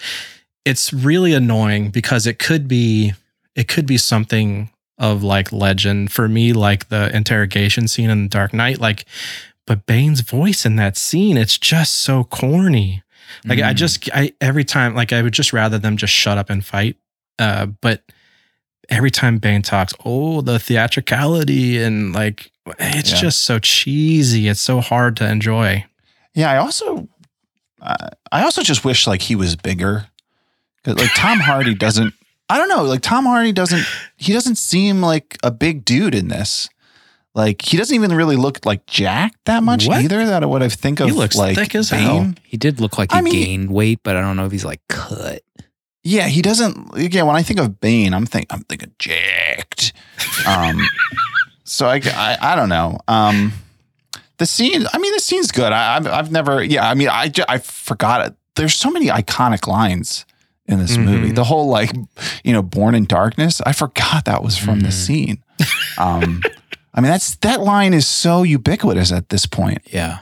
[0.65, 3.13] it's really annoying because it could be
[3.55, 4.69] it could be something
[4.99, 8.79] of like legend for me, like the interrogation scene in the Dark Knight.
[8.79, 9.05] Like,
[9.65, 13.03] but Bane's voice in that scene, it's just so corny.
[13.45, 13.77] Like I Mm.
[13.77, 16.97] just I every time like I would just rather them just shut up and fight.
[17.39, 18.03] Uh, but
[18.89, 23.17] every time Bane talks, oh the theatricality and like it's Yeah.
[23.21, 24.47] just so cheesy.
[24.47, 25.85] It's so hard to enjoy.
[26.33, 27.07] Yeah, I also,
[27.81, 30.07] uh, I also just wish like he was bigger.
[30.85, 32.13] Like Tom Hardy doesn't.
[32.49, 32.83] I don't know.
[32.83, 33.85] Like Tom Hardy doesn't.
[34.15, 36.69] He doesn't seem like a big dude in this.
[37.37, 40.01] Like he doesn't even really look like jacked that much What?
[40.03, 40.25] either.
[40.25, 41.99] That what I think of He looks like thick as Bane.
[42.01, 42.33] hell.
[42.43, 44.65] He did look like he I mean- gained weight, but I don't know if he's
[44.65, 45.43] like cut.
[46.03, 46.97] Yeah, he doesn't.
[46.97, 49.93] Again, when I think of Bane, I'm think I'm thinking jacked.
[50.47, 50.81] Um,
[51.63, 52.97] so I, I I don't know.
[53.07, 53.53] Um,
[54.37, 54.85] the scene.
[54.91, 55.71] I mean, the scene's good.
[55.71, 56.63] I, I've I've never.
[56.63, 58.35] Yeah, I mean, I I forgot it.
[58.55, 60.25] There's so many iconic lines
[60.65, 61.03] in this Mhm.
[61.05, 61.31] movie.
[61.33, 61.91] The whole like,
[62.43, 63.61] you know, Born in Darkness.
[63.65, 64.93] I forgot that was from the Mhm.
[64.93, 65.43] scene.
[65.97, 66.41] Um,
[66.97, 69.81] I mean, that's that line is so ubiquitous at this point.
[69.85, 70.19] Yeah.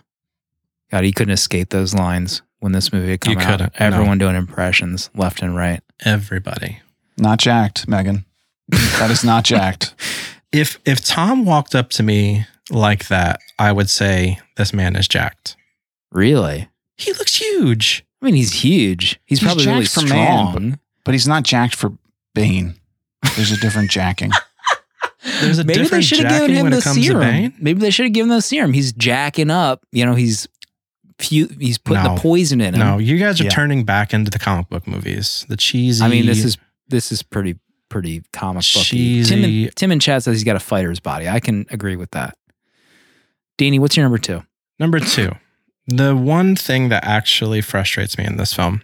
[0.92, 3.46] God, he couldn't escape those lines when this movie had come You out.
[3.52, 3.86] couldn't, no.
[3.86, 5.82] Everyone doing impressions left and right.
[6.04, 6.80] Everybody.
[7.18, 8.26] Not jacked, Megan.
[8.70, 9.96] That is not jacked.
[10.52, 15.06] If if Tom walked up to me like that, I would say this man is
[15.06, 15.58] jacked.
[16.14, 16.70] Really?
[16.96, 18.06] He looks huge.
[18.22, 19.20] I mean, he's huge.
[19.26, 20.80] He's, He's probably really jacked for man, strong.
[21.04, 21.92] but he's not jacked for
[22.34, 22.76] Bane.
[23.36, 24.32] There's a different jacking.
[25.42, 27.54] There's a Maybe they should have given him the it comes to serum.
[27.60, 28.74] Maybe they should have given him the serum.
[28.74, 29.84] He's jacking up.
[29.92, 30.48] You know, he's
[31.20, 32.16] fu- he's putting No.
[32.16, 32.80] the poison in him.
[32.80, 33.50] No, you guys are Yeah.
[33.50, 35.46] turning back into the comic book movies.
[35.50, 36.04] The cheesy.
[36.04, 36.58] I mean, this is
[36.90, 37.56] this is pretty
[37.90, 39.24] pretty comic booky.
[39.24, 41.28] Tim and, Tim and Chad says he's got a fighter's body.
[41.28, 42.38] I can agree with that.
[43.58, 44.44] Danny, what's your number two?
[44.80, 45.32] Number two,
[45.88, 48.82] the one thing that actually frustrates me in this film,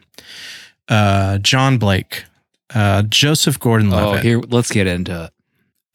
[0.88, 2.24] uh, John Blake,
[2.74, 4.24] uh, Joseph Oh, Gordon-Levitt.
[4.24, 5.32] here, let's get into it.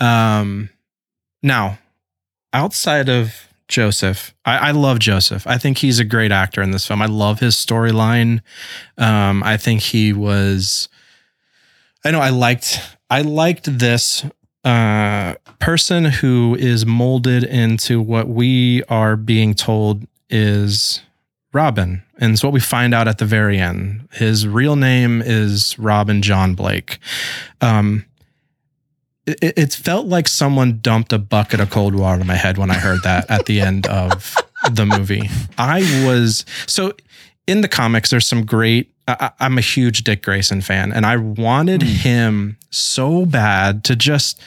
[0.01, 0.71] Um,
[1.43, 1.79] now,
[2.53, 5.47] outside of Joseph, I, I love Joseph.
[5.47, 7.03] I think he's a great actor in this film.
[7.03, 8.41] I love his storyline.
[8.99, 10.89] Um, I think he was.
[12.05, 12.81] I know I liked.
[13.11, 14.25] I liked this
[14.65, 21.03] uh, person who is molded into what we are being told is
[21.53, 22.03] Robin.
[22.19, 24.09] And it's what we find out at the very end.
[24.13, 26.99] His real name is Robin John Blake.
[27.61, 28.07] Um,
[29.27, 32.71] it, it felt like someone dumped a bucket of cold water on my head when
[32.71, 34.37] I heard that at the end of
[34.71, 35.29] the movie.
[35.59, 36.93] I was so
[37.47, 38.11] in the comics.
[38.11, 38.93] There's some great.
[39.09, 44.41] I, I'm a huge Dick Grayson fan, and I wanted him so bad to just.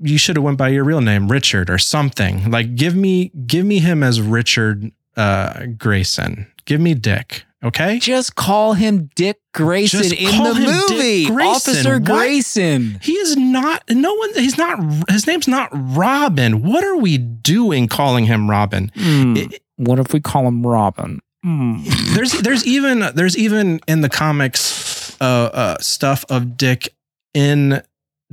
[0.00, 2.50] You should have went by your real name, Richard, or something.
[2.50, 6.46] Like give me give me him as Richard uh, Grayson.
[6.66, 7.44] Give me Dick.
[7.64, 7.98] Okay.
[7.98, 11.26] Just call him Dick Grayson Just in the movie.
[11.26, 11.48] Grayson.
[11.74, 12.04] Officer What?
[12.04, 12.98] Grayson.
[13.02, 13.82] He is not.
[13.90, 14.32] No one.
[14.34, 14.78] He's not.
[15.10, 16.62] His name's not Robin.
[16.62, 18.92] What are we doing calling him Robin?
[18.94, 19.36] Hmm.
[19.36, 21.20] It- what if we call him Robin?
[21.44, 21.82] Hmm.
[22.14, 26.94] there's there's even there's even in the comics uh, uh, stuff of Dick
[27.34, 27.82] in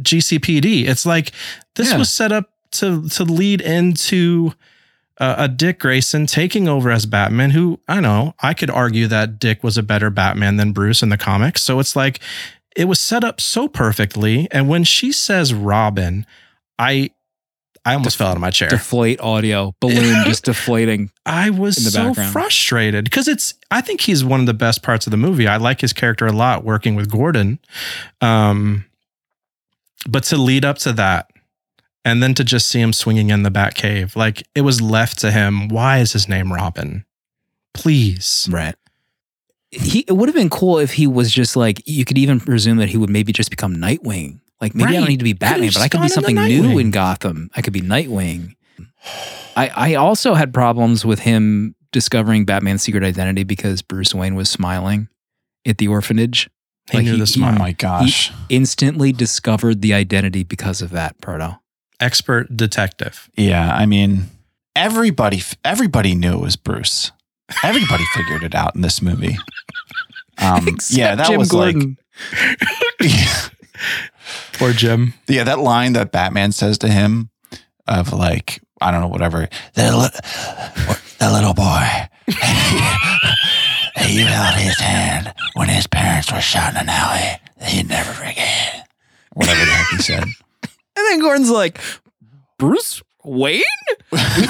[0.01, 0.88] GCPD.
[0.88, 1.32] It's like
[1.76, 1.97] this Yeah.
[1.97, 4.53] was set up to to lead into
[5.20, 7.51] uh, a Dick Grayson taking over as Batman.
[7.51, 11.09] Who I know I could argue that Dick was a better Batman than Bruce in
[11.09, 11.63] the comics.
[11.63, 12.20] So it's like
[12.76, 14.47] it was set up so perfectly.
[14.51, 16.26] And when she says Robin,
[16.78, 17.11] I
[17.86, 18.68] I almost fell out of my chair.
[18.68, 19.76] Deflate audio.
[19.80, 21.11] Balloon just deflating.
[21.26, 22.34] I was so background.
[22.34, 23.53] frustrated because it's.
[23.70, 25.47] I think he's one of the best parts of the movie.
[25.47, 27.59] I like his character a lot, working with Gordon.
[28.22, 28.86] Um,
[30.07, 31.30] but to lead up to that,
[32.06, 35.18] and then to just see him swinging in the Bat Cave, like it was left
[35.20, 35.68] to him.
[35.68, 37.03] Why is his name Robin?
[37.74, 38.47] Please.
[38.51, 38.76] Right.
[39.72, 42.78] He it would have been cool if he was just like you could even presume
[42.78, 44.39] that he would maybe just become Nightwing.
[44.62, 46.91] Like maybe I don't need to be Batman, but I could be something new in
[46.91, 47.49] Gotham.
[47.56, 48.56] I could be Nightwing.
[49.58, 54.49] I I also had problems with him discovering Batman's secret identity because Bruce Wayne was
[54.49, 55.10] smiling
[55.66, 56.49] at the orphanage.
[56.91, 57.58] He Like, knew he- the Oh smile.
[57.58, 58.32] my gosh.
[58.49, 61.60] Instantly discovered the identity because of that, Proto.
[62.00, 63.30] Expert detective.
[63.36, 64.26] Yeah, I mean,
[64.76, 67.12] everybody everybody knew it was Bruce.
[67.64, 69.38] Everybody figured it out in this movie.
[70.39, 71.98] Um, yeah, that Jim was Gordon.
[73.00, 73.12] like,
[74.54, 75.14] Poor Jim.
[75.28, 77.30] yeah, that line that Batman says to him
[77.88, 79.48] of like, I don't know, whatever.
[79.76, 82.08] The, li- the little boy,
[83.98, 87.39] he held his hand when his parents were shot in an alley.
[87.62, 88.88] He'd never forget.
[89.34, 90.24] Whatever the heck he said.
[90.98, 91.80] And then Gordon's like,
[92.58, 93.62] Bruce Wayne?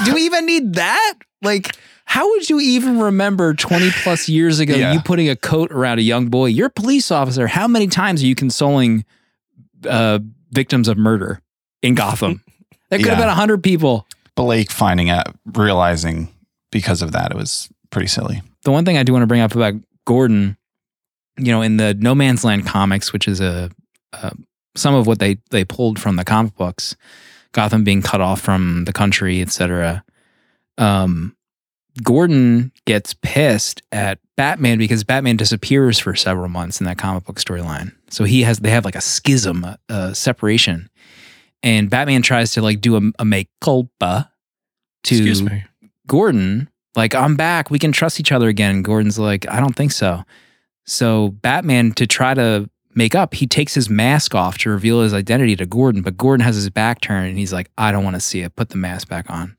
[0.04, 1.14] Do we even need that?
[1.42, 4.92] Like, how would you even remember 20 plus years ago Yeah.
[4.92, 6.46] you putting a coat around a young boy?
[6.46, 7.46] You're a police officer.
[7.48, 9.04] How many times are you consoling
[9.88, 10.20] uh,
[10.52, 11.40] victims of murder
[11.82, 12.42] in Gotham?
[12.88, 13.22] That could have Yeah.
[13.24, 14.06] been 100 people.
[14.36, 16.28] Blake finding out, realizing
[16.70, 18.42] because of that, it was pretty silly.
[18.62, 19.74] The one thing I do want to bring up about
[20.04, 20.56] Gordon,
[21.36, 23.70] you know, in the No Man's Land comics, which is a,
[24.12, 24.30] uh,
[24.76, 26.96] some of what they they pulled from the comic books,
[27.52, 30.04] Gotham being cut off from the country, etc.
[30.78, 31.36] Um,
[32.02, 37.36] Gordon gets pissed at Batman because Batman disappears for several months in that comic book
[37.36, 37.92] storyline.
[38.10, 40.90] So he has they have like a schism, a, a separation,
[41.62, 44.30] and Batman tries to like do a, a make culpa
[45.04, 45.64] to Excuse me.
[46.06, 47.70] Gordon, like, I'm back.
[47.70, 48.76] We can trust each other again.
[48.76, 50.22] And Gordon's like, I don't think so.
[50.84, 55.14] So Batman, to try to make up, he takes his mask off to reveal his
[55.14, 58.16] identity to Gordon, but Gordon has his back turned and he's like, I don't want
[58.16, 58.56] to see it.
[58.56, 59.56] Put the mask back on.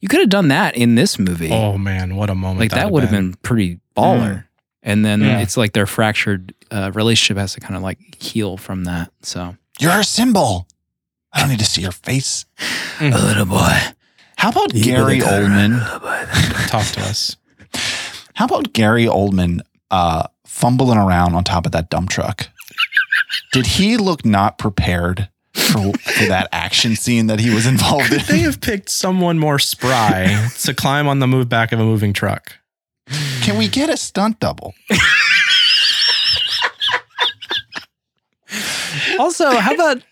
[0.00, 1.50] You could have done that in this movie.
[1.52, 2.58] Oh man, what a moment.
[2.60, 4.44] like that that'd have been pretty baller.
[4.82, 5.38] And then Yeah.
[5.40, 9.12] it's like their fractured uh, relationship has to kind of like heal from that.
[9.22, 10.66] So You're a symbol.
[11.32, 12.44] I don't need to see your face.
[13.00, 13.78] a little boy.
[14.36, 15.78] How about Gary Oldman?
[16.68, 17.36] Talk to us.
[18.34, 19.60] How about Gary Oldman
[19.90, 22.48] uh, fumbling around on top of that dump truck?
[23.52, 28.20] Did he look not prepared for, for that action scene that he was involved Could
[28.22, 32.12] they have picked someone more spry to climb on the move back of a moving
[32.12, 32.56] truck?
[33.42, 34.74] Can we get a stunt double?
[39.18, 40.02] Also, how about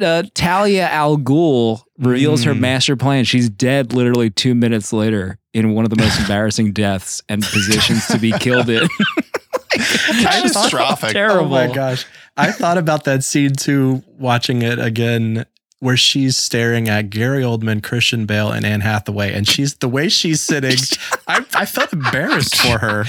[0.00, 2.60] uh, Talia Al Ghul reveals her Mm.
[2.60, 3.24] master plan?
[3.24, 8.06] She's dead literally two minutes later in one of the most embarrassing deaths and positions
[8.08, 8.88] to be killed in.
[9.70, 11.12] Catastrophic.
[11.12, 11.46] Terrible.
[11.46, 12.06] Oh my gosh.
[12.38, 15.44] I thought about that scene too, watching it again,
[15.80, 19.32] where she's staring at Gary Oldman, Christian Bale, and Anne Hathaway.
[19.32, 20.78] And she's the way she's sitting,
[21.26, 23.04] I, I felt embarrassed for her.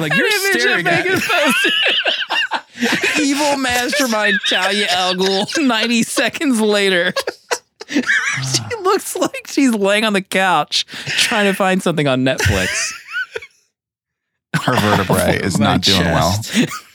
[0.00, 1.12] Like you're staring at me.
[3.20, 7.12] Evil mastermind Talia Al Ghul 90 seconds later.
[7.90, 12.92] she looks like she's laying on the couch trying to find something on Netflix.
[14.62, 16.32] Her vertebrae is not doing well.
[16.42, 16.70] chest.
[16.70, 16.89] oh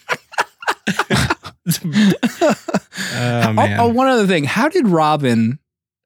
[3.18, 3.80] Oh, man.
[3.80, 4.44] oh, one other thing.
[4.44, 5.60] How did Robin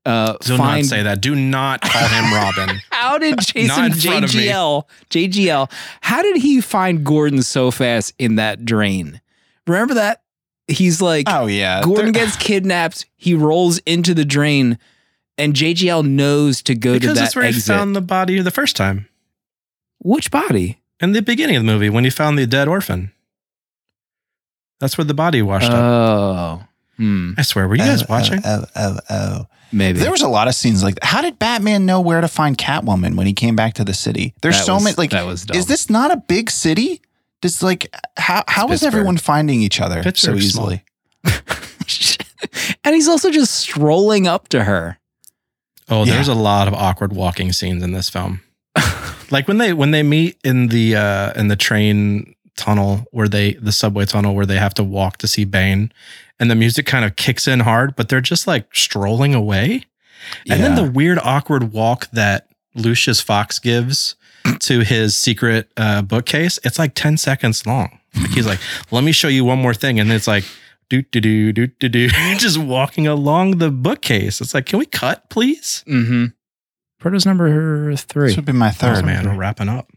[0.05, 1.21] uh, Do find not say that.
[1.21, 2.81] Do not call him Robin.
[2.91, 4.47] How did Jason Not in front of me.
[4.47, 5.71] JGL JGL?
[6.01, 9.21] How did he find Gordon so fast in that drain?
[9.67, 10.23] Remember that
[10.67, 13.05] he's like Oh yeah, Gordon gets kidnapped.
[13.17, 14.79] He rolls into the drain,
[15.37, 18.51] and JGL knows to go because to that's that where he found the body the
[18.51, 19.07] first time.
[19.99, 20.81] Which body?
[21.01, 23.11] In the beginning of the movie, when he found the dead orphan.
[24.79, 25.73] That's where the body washed up.
[25.83, 26.63] Oh,
[26.97, 28.41] hmm, I swear, were you guys Oh, watching?
[28.45, 29.45] Oh, oh, oh, oh.
[29.71, 31.03] maybe There was a lot of scenes like that.
[31.05, 34.33] How did Batman know where to find Catwoman when he came back to the city?
[34.41, 35.57] There's That so was- many like that was dumb.
[35.57, 37.01] is this not a big city?
[37.41, 38.87] Does like how how is Pittsburgh.
[38.93, 40.73] everyone finding each other so Pittsburgh's small.
[40.73, 40.83] easily?
[42.83, 44.97] and he's also just strolling up to her.
[45.89, 46.15] Oh, Yeah.
[46.15, 48.41] there's a lot of awkward walking scenes in this film.
[49.31, 53.53] like when they when they meet in the uh in the train tunnel where they
[53.53, 55.91] the subway tunnel where they have to walk to see Bane
[56.39, 59.85] and the music kind of kicks in hard, but they're just like strolling away.
[60.49, 64.15] And then the weird awkward walk that Lucius Fox gives
[64.59, 67.99] to his secret uh, bookcase, it's like 10 seconds long.
[68.15, 68.59] Like he's like,
[68.91, 69.99] let me show you one more thing.
[69.99, 70.43] And it's like,
[70.89, 72.07] do, do, do, do, do, do,
[72.37, 74.41] just walking along the bookcase.
[74.41, 75.83] It's like, can we cut, please?
[75.87, 76.25] Mm-hmm.
[76.99, 78.27] Proto's number three.
[78.27, 79.05] This would be my Oh, third.
[79.05, 79.89] man, we're wrapping up.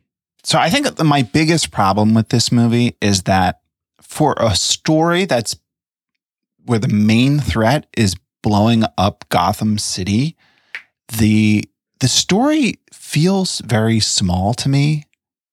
[0.44, 3.60] So I think my biggest problem with this movie is that
[4.00, 5.56] for a story that's
[6.64, 10.36] where the main threat is blowing up Gotham City,
[11.08, 11.64] the
[12.00, 15.04] the story feels very small to me.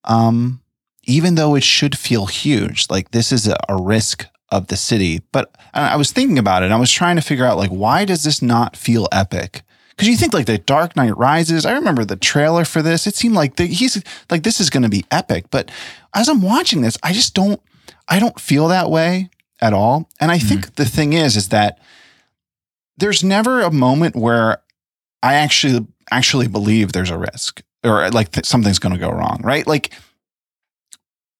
[0.05, 0.61] um,
[1.05, 5.21] even though it should feel huge, like this is a, a risk of the city.
[5.31, 6.71] But I was thinking about it.
[6.71, 9.63] I was trying to figure out like why does this not feel epic?
[9.99, 11.65] Because you think like the Dark Knight Rises.
[11.65, 13.05] I remember the trailer for this.
[13.05, 15.47] It seemed like the, he's like this is going to be epic.
[15.51, 15.69] But
[16.13, 17.61] as I'm watching this, I just don't.
[18.07, 19.29] I don't feel that way
[19.59, 20.07] at all.
[20.21, 20.47] And I mm-hmm.
[20.47, 21.79] think the thing is, is that
[22.95, 24.61] there's never a moment where
[25.21, 29.41] I actually actually believe there's a risk or like that something's going to go wrong,
[29.43, 29.67] right?
[29.67, 29.93] Like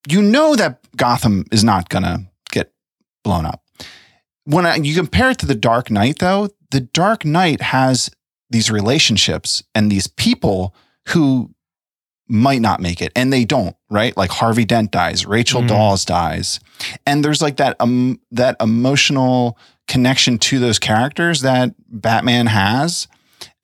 [0.10, 2.74] you know that Gotham is not going to get
[3.24, 3.64] blown up.
[4.44, 8.10] When I, you compare it to the Dark Knight, though, the Dark Knight has
[8.50, 10.74] these relationships and these people
[11.10, 11.52] who
[12.28, 14.16] might not make it, and they don't, right?
[14.16, 15.68] Like Harvey Dent dies, Rachel Mhm.
[15.70, 16.60] Dawes dies,
[17.08, 23.08] and there's like that um that emotional connection to those characters that Batman has.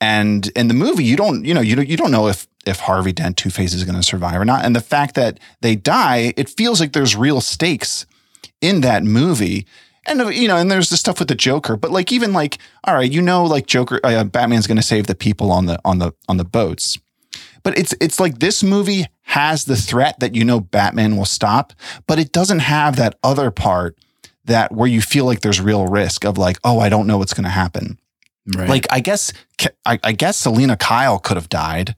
[0.01, 2.79] And in the movie, you don't, you know, you don't, you don't know if if
[2.79, 4.65] Harvey Dent Two Face is going to survive or not.
[4.65, 8.07] And the fact that they die, it feels like there's real stakes
[8.61, 9.67] in that movie.
[10.05, 12.59] And uh, you know, and there's the stuff with the Joker, but like even like,
[12.83, 15.79] all right, you know, like Joker, uh, Batman's going to save the people on the
[15.83, 16.97] on the on the boats.
[17.63, 21.73] But it's it's like this movie has the threat that you know Batman will stop,
[22.07, 23.97] but it doesn't have that other part
[24.45, 27.33] that where you feel like there's real risk of like, oh, I don't know what's
[27.33, 27.99] going to happen.
[28.47, 28.69] Right.
[28.69, 29.33] Like I guess
[29.85, 31.95] I, I guess Selina Kyle could have died,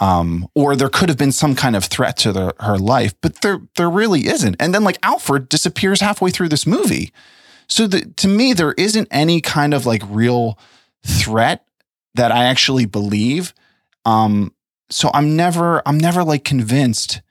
[0.00, 3.42] um, or there could have been some kind of threat to the, her life, but
[3.42, 4.56] there there really isn't.
[4.58, 7.12] And then like Alfred disappears halfway through this movie,
[7.72, 10.58] so the, to me there isn't any kind of like real
[11.04, 11.64] threat
[12.14, 13.54] that I actually believe.
[14.04, 14.52] Um,
[14.90, 17.22] so I'm never I'm never like convinced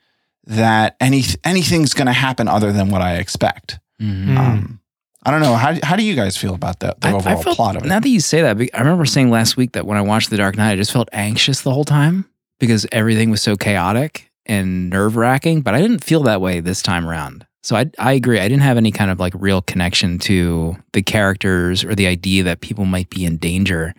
[0.46, 3.80] that any anything's going to happen other than what I expect.
[4.02, 4.26] Mhm.
[4.28, 4.38] Mm.
[4.38, 4.80] Um,
[5.24, 7.44] I don't know how how do you guys feel about that the I- I overall
[7.44, 7.88] felt- plot of it?
[7.88, 10.38] Now that you say that, I remember saying last week that when I watched The
[10.38, 12.26] Dark Knight, I just felt anxious the whole time
[12.60, 15.62] because everything was so chaotic and nerve wracking.
[15.62, 17.46] But I didn't feel that way this time around.
[17.64, 18.39] So I, I agree.
[18.39, 22.43] I didn't have any kind of like real connection to the characters or the idea
[22.43, 23.93] that people might be in danger.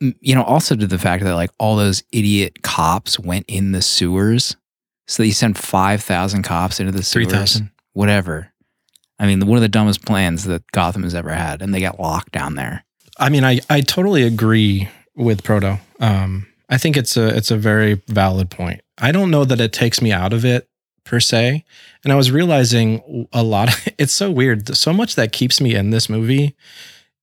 [0.00, 3.82] You know, also to the fact that like all those idiot cops went in the
[3.82, 4.56] sewers.
[5.06, 7.28] So you sent 5,000 cops into the sewers.
[7.28, 7.70] thousand.
[7.92, 8.52] Whatever.
[9.18, 12.00] I mean, one of the dumbest plans that Gotham has ever had, and they got
[12.00, 12.84] locked down there.
[13.18, 15.78] I mean, I I totally agree with Proto.
[16.00, 18.80] Um, I think it's a it's a very valid point.
[18.98, 20.66] I don't know that it takes me out of it
[21.04, 21.64] per se,
[22.04, 23.68] and I was realizing a lot.
[23.68, 24.76] Of, it's so weird.
[24.76, 26.54] So much that keeps me in this movie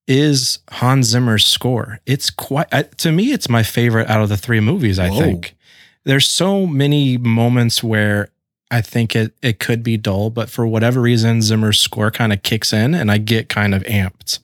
[0.07, 1.99] is Hans Zimmer's score.
[2.05, 3.31] It's quite to me.
[3.31, 4.97] It's my favorite out of the three movies.
[4.97, 5.19] I Whoa.
[5.19, 5.55] think
[6.03, 8.31] there's so many moments where
[8.71, 12.43] I think it it could be dull, but for whatever reason, Zimmer's score kind of
[12.43, 14.39] kicks in, and I get kind of amped,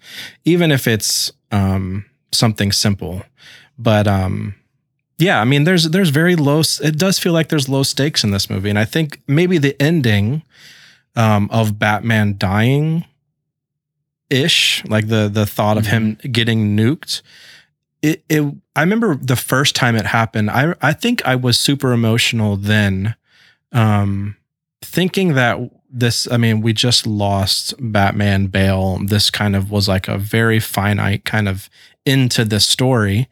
[0.45, 3.23] even if it's um, something simple.
[3.77, 4.55] But um,
[5.17, 6.61] yeah, I mean, there's there's very low.
[6.81, 9.81] It does feel like there's low stakes in this movie, and I think maybe the
[9.81, 10.43] ending
[11.15, 13.05] um, of Batman dying
[14.29, 17.21] ish, like the the thought of him getting nuked.
[18.01, 18.43] It, it
[18.75, 20.51] I remember the first time it happened.
[20.51, 23.15] I I think I was super emotional then,
[23.71, 24.35] um,
[24.81, 25.57] thinking that
[25.89, 26.29] this.
[26.29, 28.99] I mean, we just lost Batman Bale.
[29.05, 31.69] This kind of was like a very finite kind of
[32.05, 33.27] into the story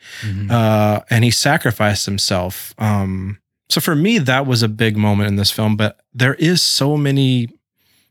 [0.49, 2.73] uh, and he sacrificed himself.
[2.77, 5.75] Um, so for me, that was a big moment in this film.
[5.75, 7.49] But there is so many,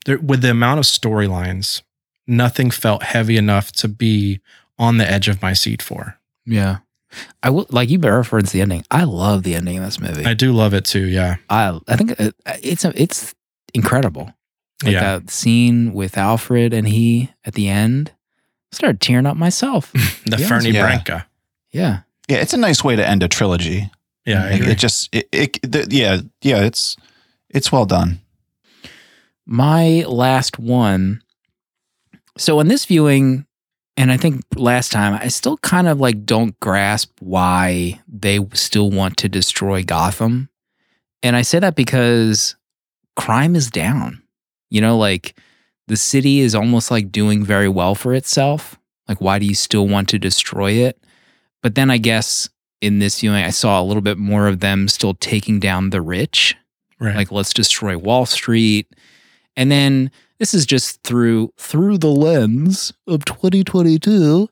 [0.05, 1.83] there with the amount of storylines,
[2.27, 4.41] nothing felt heavy enough to be
[4.79, 6.19] on the edge of my seat for.
[6.47, 6.79] Yeah.
[7.43, 8.85] I will like you referenced the ending.
[8.91, 10.25] I love the ending of this movie.
[10.25, 11.07] I I do love it too.
[11.07, 11.37] Yeah,
[11.87, 13.35] I, think it, it's a, it's
[13.75, 14.33] incredible.
[14.83, 15.19] Like yeah.
[15.19, 18.13] that scene with Alfred and he at the end.
[18.73, 19.93] I started tearing up myself.
[20.27, 20.49] The Yeah.
[20.49, 20.83] Fernet Yeah.
[20.83, 21.27] Branca.
[21.71, 22.01] yeah.
[22.29, 23.91] Yeah, it's a nice way to end a trilogy.
[24.25, 26.97] Yeah, I It- it just it, it the, yeah yeah it's
[27.51, 28.21] it's well done.
[29.45, 31.23] My last one.
[32.39, 33.45] So in this viewing,
[33.97, 38.91] and I think last time, I still kind of like don't grasp why they still
[38.91, 40.49] want to destroy Gotham.
[41.23, 42.57] And I say that because
[43.17, 44.23] crime is down.
[44.71, 45.35] You know, like
[45.93, 48.79] the city is almost like doing very well for itself.
[49.09, 50.99] Like, why do you still want to destroy it?
[51.63, 52.49] But then I guess
[52.81, 56.01] in this viewing, I saw a little bit more of them still taking down the
[56.01, 56.57] rich
[56.99, 57.15] right.
[57.15, 58.87] like let's destroy wall street
[59.57, 64.49] and then this is just through through the lens of 2022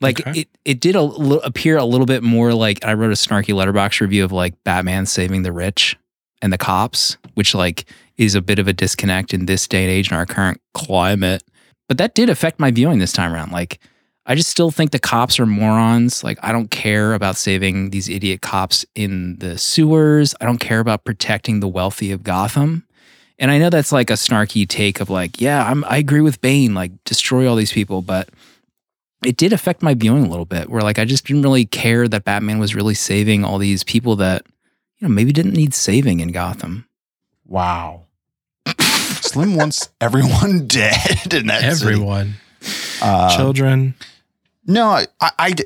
[0.00, 0.40] like Okay.
[0.40, 3.52] it it did a, li- appear a little bit more like i wrote a snarky
[3.54, 5.96] Letterboxd review of like batman saving the rich
[6.40, 7.84] and the cops which like
[8.18, 11.42] is a bit of a disconnect in this day and age in our current climate
[11.88, 13.80] but that did affect my viewing this time around like
[14.28, 16.22] I just still think the cops are morons.
[16.22, 20.34] Like, I don't care about saving these idiot cops in the sewers.
[20.38, 22.84] I don't care about protecting the wealthy of Gotham.
[23.38, 26.42] And I know that's like a snarky take of like, yeah, I'm, I agree with
[26.42, 28.28] Bane, like destroy all these people, but
[29.24, 30.68] it did affect my viewing a little bit.
[30.68, 34.16] Where like I just didn't really care that Batman was really saving all these people
[34.16, 34.44] that
[34.98, 36.86] you know maybe didn't need saving in Gotham.
[37.46, 38.07] Wow.
[39.20, 41.92] Slim wants everyone dead in that city.
[41.92, 42.34] Everyone,
[43.02, 43.94] Uh, children.
[44.66, 44.88] No,
[45.20, 45.64] I, I the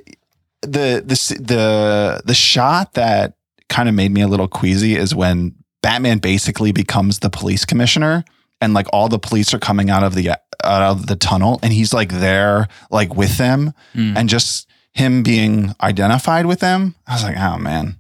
[0.63, 3.35] the the the shot that
[3.69, 8.25] kind of made me a little queasy is when Batman basically becomes the police commissioner
[8.61, 10.39] and like all the police are coming out of the out
[10.83, 14.17] of the tunnel and he's like there like with them Mm.
[14.17, 16.95] and just him being identified with them.
[17.07, 17.97] I was like, "Oh man.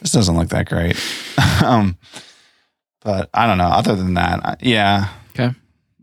[0.00, 0.96] This doesn't look that great."
[1.64, 1.96] um
[3.06, 3.68] but I don't know.
[3.68, 5.08] Other than that, I, yeah.
[5.30, 5.54] Okay.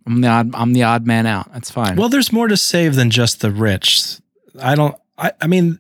[0.08, 1.52] I'm the odd I'm the odd man out.
[1.54, 1.98] That's fine.
[1.98, 4.18] Well, there's more to save than just the rich.
[4.60, 4.96] I don't.
[5.18, 5.80] I, I mean,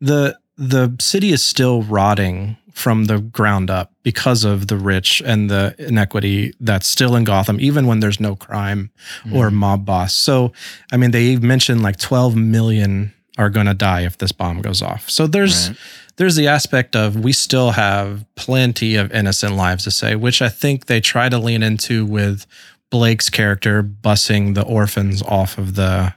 [0.00, 5.50] the the city is still rotting from the ground up because of the rich and
[5.50, 8.92] the inequity that's still in Gotham, even when there's no crime
[9.34, 9.56] or mm-hmm.
[9.56, 10.14] mob boss.
[10.14, 10.52] So,
[10.92, 14.82] I mean, they mentioned like 12 million are going to die if this bomb goes
[14.82, 15.08] off.
[15.08, 15.78] So there's Right.
[16.16, 20.48] there's the aspect of we still have plenty of innocent lives to save, which I
[20.48, 22.46] think they try to lean into with
[22.90, 26.14] Blake's character bussing the orphans off of the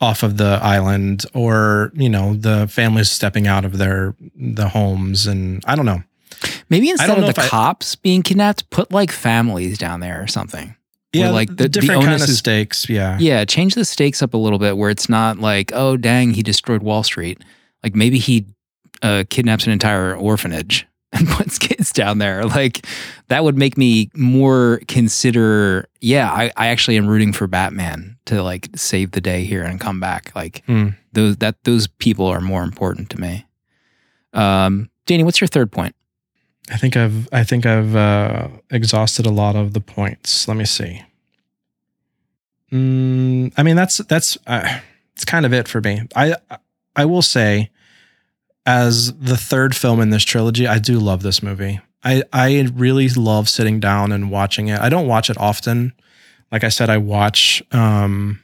[0.00, 5.26] off of the island or you know the families stepping out of their the homes
[5.28, 6.02] and I don't know.
[6.68, 10.20] Maybe instead don't of the if I- cops being kidnapped, put like families down there
[10.20, 10.74] or something.
[11.14, 12.88] Where, Yeah, like, like the- the, the different kind of is- stakes.
[12.88, 13.18] Yeah.
[13.20, 16.42] Yeah, change the stakes up a little bit where it's not like, oh dang, he
[16.42, 17.42] destroyed Wall Street.
[17.82, 18.46] Like maybe he
[19.02, 22.44] uh, kidnaps an entire orphanage and puts kids down there.
[22.44, 22.86] Like
[23.28, 25.88] that would make me more consider.
[26.00, 29.78] Yeah, I, I actually am rooting for Batman to like save the day here and
[29.80, 30.32] come back.
[30.34, 30.90] Like Hmm.
[31.12, 33.44] those that those people are more important to me.
[34.32, 35.94] Um, Danny, what's your third point?
[36.70, 40.46] I think I've I think I've uh, exhausted a lot of the points.
[40.46, 41.02] Let me see.
[42.70, 44.78] Mm, I mean that's that's uh,
[45.14, 46.02] it's kind of it for me.
[46.14, 46.36] I
[46.94, 47.70] I will say,
[48.64, 51.80] as the third film in this trilogy, I do love this movie.
[52.04, 54.80] I I really love sitting down and watching it.
[54.80, 55.92] I don't watch it often.
[56.50, 58.40] Like I said, I watch um,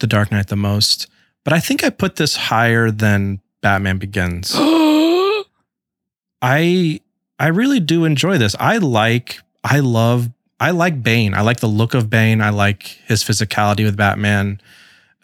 [0.00, 1.06] The Dark Knight the most,
[1.42, 4.52] but I think I put this higher than Batman Begins.
[6.42, 7.00] I
[7.38, 8.54] I really do enjoy this.
[8.58, 10.30] I like I love
[10.60, 11.34] I like Bane.
[11.34, 12.40] I like the look of Bane.
[12.40, 14.60] I like his physicality with Batman.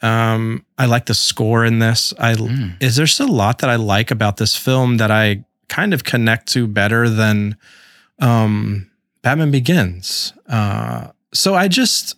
[0.03, 2.13] Um, I like the score in this.
[2.19, 2.75] I Mm.
[2.83, 6.49] is there's a lot that I like about this film that I kind of connect
[6.53, 7.57] to better than
[8.19, 8.91] um,
[9.23, 10.33] Batman Begins.
[10.49, 12.17] Uh, so I just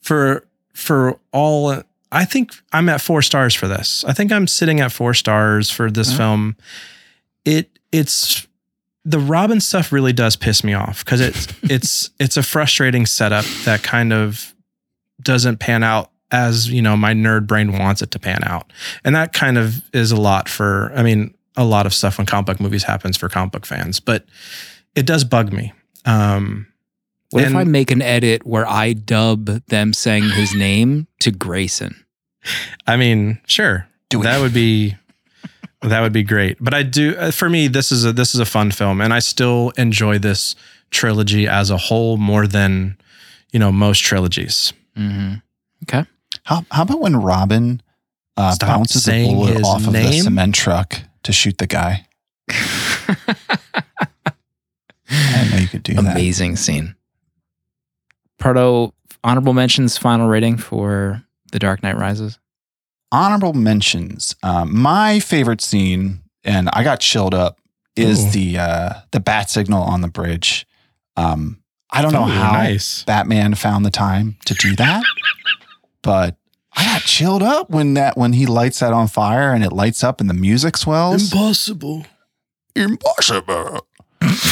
[0.00, 4.04] for for all I think I'm at four stars for this.
[4.06, 6.16] I think I'm sitting at four stars for this Yeah.
[6.16, 6.56] film.
[7.44, 8.46] It it's
[9.08, 13.44] the Robin stuff really does piss me off because it's it's it's a frustrating setup
[13.64, 14.54] that kind of
[15.22, 18.70] doesn't pan out as you know my nerd brain wants it to pan out,
[19.04, 20.92] and that kind of is a lot for.
[20.94, 23.98] I mean, a lot of stuff when comic book movies happens for comic book fans,
[23.98, 24.26] but
[24.94, 25.72] it does bug me.
[26.04, 26.66] Um,
[27.30, 32.04] What if I make an edit where I dub them saying his name to Grayson?
[32.86, 34.24] I mean, sure, Do it.
[34.24, 34.96] that would be
[35.82, 36.58] that would be great.
[36.60, 39.12] But I do uh, for me this is a this is a fun film and
[39.12, 40.56] I still enjoy this
[40.90, 42.96] trilogy as a whole more than
[43.52, 44.72] you know most trilogies.
[44.96, 45.34] Mm-hmm.
[45.84, 46.08] Okay.
[46.44, 47.82] How how about when Robin
[48.36, 52.06] uh, Stop bounces a bullet his off of the cement truck to shoot the guy?
[55.10, 56.00] I know you could do that.
[56.00, 56.94] Amazing scene.
[58.38, 58.92] Proto
[59.24, 62.38] honorable mentions, final rating for The Dark Knight Rises.
[63.10, 64.36] Honorable mentions.
[64.42, 67.58] Um, my favorite scene, and I got chilled up,
[67.96, 68.30] is Ooh.
[68.30, 70.66] the uh, the bat signal on the bridge.
[71.16, 73.02] Um, I don't know how nice.
[73.04, 75.02] Batman found the time to do that,
[76.02, 76.36] but
[76.76, 80.04] I got chilled up when that when he lights that on fire and it lights
[80.04, 81.32] up and the music swells.
[81.32, 82.06] Impossible.
[82.76, 83.86] impossible.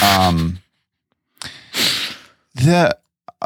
[0.03, 0.59] um,
[2.55, 2.97] the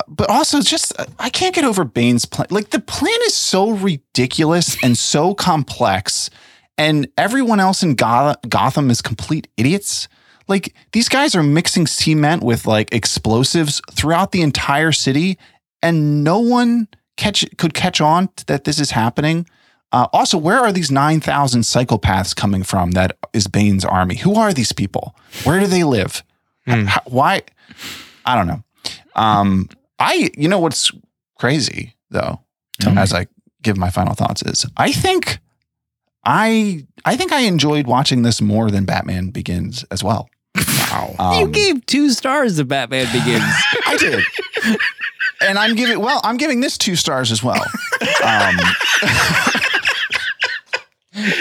[0.08, 2.46] but also just I can't get over Bane's plan.
[2.50, 6.30] Like the plan is so ridiculous and so complex,
[6.78, 10.08] and everyone else in Goth- Gotham is complete idiots.
[10.48, 15.38] Like these guys are mixing cement with like explosives throughout the entire city,
[15.82, 19.46] and no one catch could catch on that this is happening.
[19.92, 24.14] Uh, also, where are these 9,000 psychopaths coming from that is Bane's army?
[24.18, 25.16] Who are these people?
[25.42, 26.22] Where do they live?
[26.68, 26.88] H- Hmm.
[26.88, 27.42] h- why?
[28.24, 28.62] I don't know.
[29.16, 29.68] Um,
[30.00, 30.90] I, you know what's
[31.38, 32.40] crazy though,
[32.80, 33.00] Tell me.
[33.00, 33.26] as I
[33.62, 35.38] give my final thoughts is I think
[36.24, 40.28] I I think I enjoyed watching this more than Batman Begins as well.
[40.56, 41.14] Wow.
[41.38, 43.44] you Um, gave two stars to Batman Begins.
[43.86, 44.24] I did.
[45.42, 47.62] and I'm giving well, I'm giving this two stars as well.
[48.24, 48.56] Um,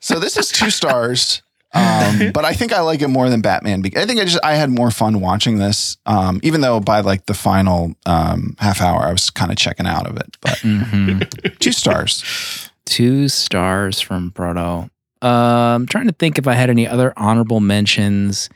[0.00, 1.42] so this is two stars.
[1.74, 3.82] Um, but I think I like it more than Batman.
[3.82, 5.96] Be- I think I just I had more fun watching this.
[6.06, 9.86] Um, even though by like the final um, half hour I was kind of checking
[9.86, 10.36] out of it.
[10.40, 11.58] But Mhm.
[11.58, 12.70] two stars.
[12.86, 14.88] Two stars from Proto.
[15.20, 15.26] Uh,
[15.74, 18.48] I'm trying to think if I had any other honorable mentions.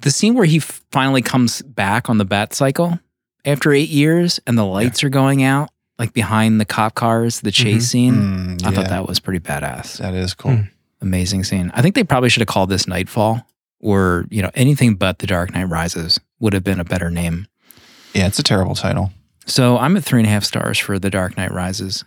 [0.00, 3.00] The scene where he f- finally comes back on the bat cycle
[3.44, 7.50] after eight years and the lights are going out, like behind the cop cars, the
[7.50, 8.14] chase scene.
[8.58, 9.96] Mm, I thought that was pretty badass.
[9.98, 10.52] that is cool.
[10.52, 10.70] Mm.
[11.00, 11.70] Amazing scene.
[11.74, 13.46] I think they probably should have called this Knightfall
[13.80, 17.46] or, you know, anything but The Dark Knight Rises would have been a better name.
[18.14, 19.12] Yeah, it's a terrible title.
[19.46, 22.04] So I'm at three and a half stars for The Dark Knight Rises.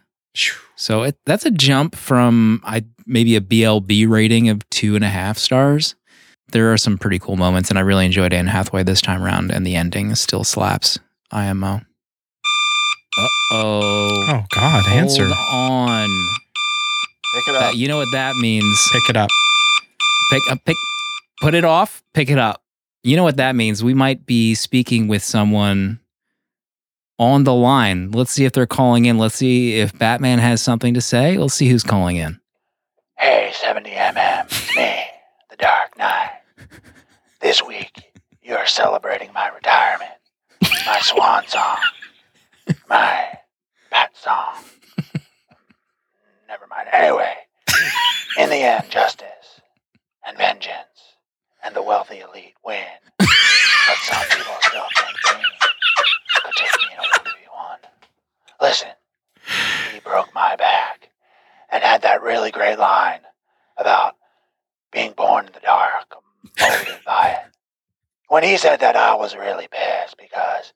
[0.76, 5.10] So it, that's a jump from I maybe a BLB rating of two and a
[5.10, 5.96] half stars.
[6.52, 9.52] There are some pretty cool moments, and I really enjoyed Anne Hathaway this time around,
[9.52, 11.00] and the ending still slaps.
[11.32, 11.82] IMO.
[13.18, 14.26] Uh oh.
[14.30, 15.26] Oh God, answer.
[15.28, 16.10] Hold on.
[17.34, 18.90] Pick it That, you know what that means?
[18.92, 19.30] Pick it up.
[20.32, 20.78] Pick up, pick,
[21.42, 22.62] put it off, pick it up.
[23.04, 23.84] You know what that means?
[23.84, 26.00] We might be speaking with someone
[27.18, 28.12] on the line.
[28.12, 29.18] Let's see if they're calling in.
[29.18, 31.38] Let's see if Batman has something to say.
[31.38, 32.40] Let's see who's calling in.
[33.18, 35.04] Hey, 70mm, it's me,
[35.50, 36.32] the Dark Knight.
[37.40, 38.12] This week,
[38.42, 40.12] you're celebrating my retirement,
[40.86, 41.78] my swan song,
[42.90, 43.38] my
[43.90, 44.56] bat song.
[46.72, 46.88] Mind.
[46.94, 47.34] Anyway,
[48.38, 49.62] in the end, justice
[50.26, 51.18] and vengeance
[51.64, 52.86] and the wealthy elite win.
[53.20, 55.44] But some people still think me
[56.36, 57.78] could take me in a 1v1.
[58.62, 58.90] Listen,
[59.94, 61.10] he broke my back
[61.70, 63.22] and had that really great line
[63.78, 64.16] about
[64.94, 66.16] being born in the dark,
[66.60, 67.52] molded by it.
[68.30, 70.72] When he said that, I was really pissed because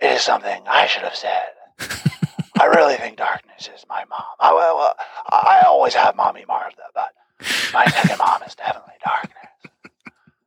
[0.00, 1.48] it is something I should have said.
[2.74, 4.24] I really think darkness is my mom.
[4.40, 4.94] I, well, well,
[5.30, 7.12] I always have mommy Martha, but
[7.72, 9.92] my second mom is definitely darkness.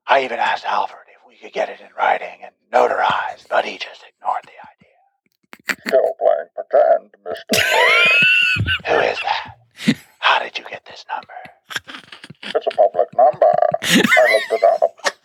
[0.06, 3.78] I even asked Alfred if we could get it in writing and notarized, but he
[3.78, 5.80] just ignored the idea.
[5.88, 8.88] Still playing pretend, Mr.
[8.88, 9.96] Who is that?
[10.20, 12.04] How did you get this number?
[12.44, 13.54] It's a public number.
[13.84, 15.16] I looked it up.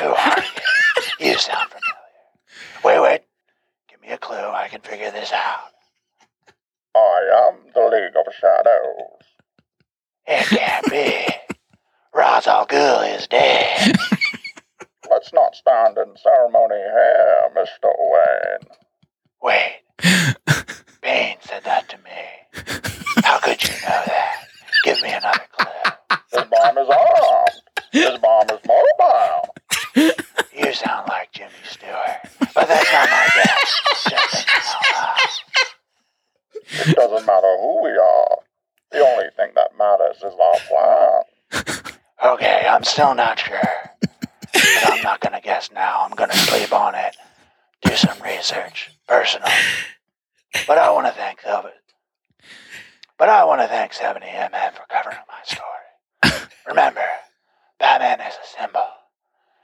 [0.00, 0.44] Who are
[1.18, 1.30] you?
[1.32, 2.84] You sound familiar.
[2.84, 3.20] Wait, wait.
[3.88, 4.36] Give me a clue.
[4.36, 5.71] I can figure this out.
[6.94, 9.22] I am the League of Shadows.
[10.26, 11.26] It can't be.
[12.14, 13.96] Ra's al Ghul is dead.
[15.10, 17.90] Let's not stand in ceremony here, Mr.
[17.98, 18.70] Wayne.
[19.42, 19.80] Wait.
[21.02, 23.24] Bane said that to me.
[23.24, 24.46] How could you know that?
[24.84, 26.18] Give me another clue.
[26.32, 27.62] His bomb is armed.
[27.92, 29.54] His bomb is mobile.
[30.54, 32.20] You sound like Jimmy Stewart,
[32.54, 33.80] but that's not my guess.
[34.08, 35.42] Just thinking out loud.
[36.72, 38.38] It doesn't matter who we are.
[38.90, 41.94] The only thing that matters is our plan.
[42.34, 43.60] Okay, I'm still not sure.
[44.52, 46.02] But I'm not gonna guess now.
[46.04, 47.16] I'm gonna sleep on it.
[47.82, 48.90] Do some research.
[49.08, 49.48] Personal.
[50.66, 51.72] But I wanna thank Silver.
[53.18, 56.48] But I wanna thank 70MM for covering my story.
[56.66, 57.04] Remember,
[57.78, 58.86] Batman is a symbol.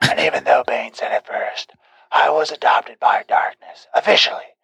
[0.01, 1.71] And even though Bane said it first,
[2.11, 4.55] I was adopted by darkness, officially,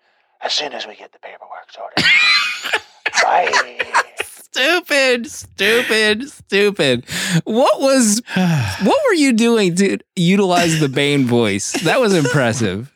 [0.42, 2.04] as soon as we get the paperwork sorted.
[3.24, 3.80] Bye.
[4.24, 7.06] Stupid, stupid, stupid.
[7.44, 11.72] What was what were you doing to utilize the Bane voice?
[11.84, 12.92] That was impressive.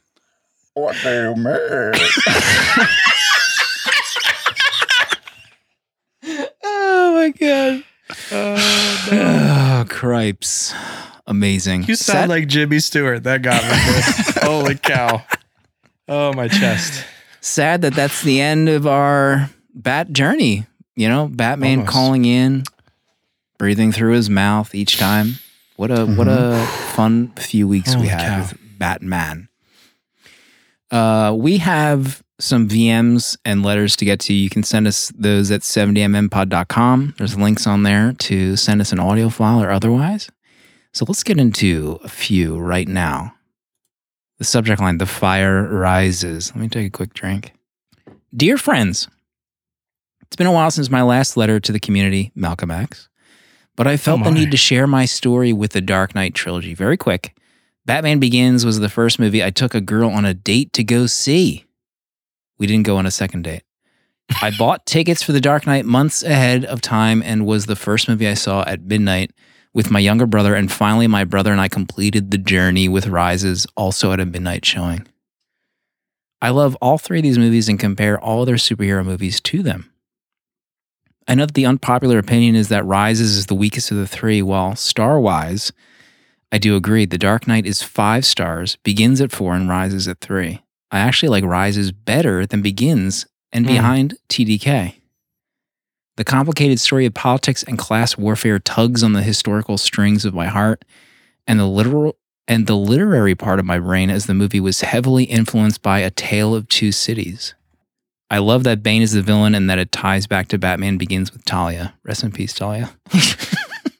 [0.73, 1.91] What do you mean?
[6.63, 7.83] Oh my god.
[8.31, 10.73] Oh, oh cripes.
[11.27, 11.83] Amazing.
[11.83, 13.23] You sound like Jimmy Stewart.
[13.23, 14.41] That got me.
[14.47, 15.23] Holy cow.
[16.07, 17.05] Oh, my chest.
[17.41, 20.65] Sad that that's the end of our bat journey.
[20.95, 21.91] You know, Batman Almost.
[21.91, 22.63] calling in,
[23.57, 25.35] breathing through his mouth each time.
[25.77, 28.39] What a what a fun few weeks we had cow.
[28.41, 29.47] with Batman.
[30.91, 34.33] Uh, we have some VMs and letters to get to.
[34.33, 37.15] You can send us those at 70mmpod.com.
[37.17, 40.29] There's links on there to send us an audio file or otherwise.
[40.93, 43.35] So let's get into a few right now.
[44.39, 46.53] The subject line The Fire Rises.
[46.55, 47.53] Let me take a quick drink.
[48.33, 49.09] Dear friends,
[50.21, 53.09] it's been a while since my last letter to the community, Malcolm X,
[53.75, 56.73] but I felt Oh the need to share my story with the Dark Knight trilogy.
[56.73, 57.37] Very quick.
[57.85, 61.05] Batman Begins was the first movie I took a girl on a date to go
[61.05, 61.65] see.
[62.57, 63.63] We didn't go on a second date.
[64.41, 68.07] I bought tickets for The Dark Knight months ahead of time and was the first
[68.07, 69.31] movie I saw at midnight
[69.73, 70.55] with my younger brother.
[70.55, 74.65] And finally, my brother and I completed the journey with Rises, also at a midnight
[74.65, 75.07] showing.
[76.41, 79.91] I love all three of these movies and compare all other superhero movies to them.
[81.27, 84.41] I know that the unpopular opinion is that Rises is the weakest of the three,
[84.41, 85.71] while star wise,
[86.51, 87.05] I do agree.
[87.05, 90.61] The Dark Knight is five stars, begins at four, and rises at three.
[90.89, 93.73] I actually like Rises better than Begins and Hmm.
[93.73, 94.98] behind TDK.
[96.19, 100.47] The complicated story of politics and class warfare tugs on the historical strings of my
[100.47, 100.83] heart,
[101.47, 105.23] and the literal and the literary part of my brain as the movie was heavily
[105.23, 107.55] influenced by A Tale of Two Cities.
[108.29, 111.31] I love that Bane is the villain and that it ties back to Batman Begins
[111.31, 111.93] with Talia.
[112.03, 112.91] Rest in peace, Talia.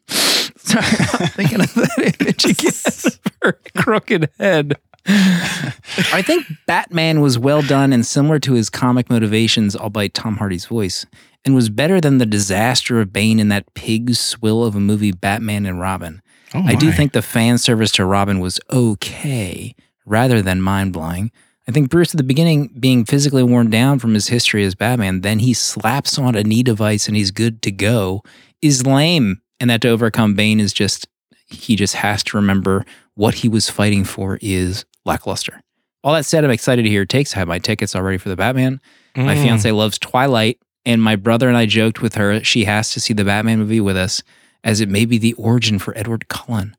[0.10, 3.14] Sorry, I'm thinking of that image again.
[3.42, 4.76] Her crooked head.
[5.08, 10.66] I think Batman was well done and similar to his comic motivations, albeit Tom Hardy's
[10.66, 11.06] voice,
[11.46, 15.12] and was better than the disaster of Bane in that pig swill of a movie,
[15.12, 16.22] Batman and Robin.
[16.54, 19.76] Oh I do think the fan service to Robin was okay
[20.06, 21.32] rather than mind blowing.
[21.68, 25.22] I think Bruce at the beginning being physically worn down from his history as Batman,
[25.22, 28.24] then he slaps on a knee device and he's good to go,
[28.62, 29.42] is lame.
[29.60, 31.08] And that to overcome Bane is just,
[31.46, 32.86] he just has to remember
[33.16, 35.62] what he was fighting for is lackluster.
[36.04, 37.36] All that said, I'm excited to hear takes.
[37.36, 38.80] I have my tickets already for the Batman.
[39.16, 39.44] My Mm.
[39.44, 40.58] fiance loves Twilight,
[40.90, 43.80] and my brother and I joked with her she has to see the Batman movie
[43.80, 44.24] with us,
[44.64, 46.76] as it may be the origin for Edward Cullen.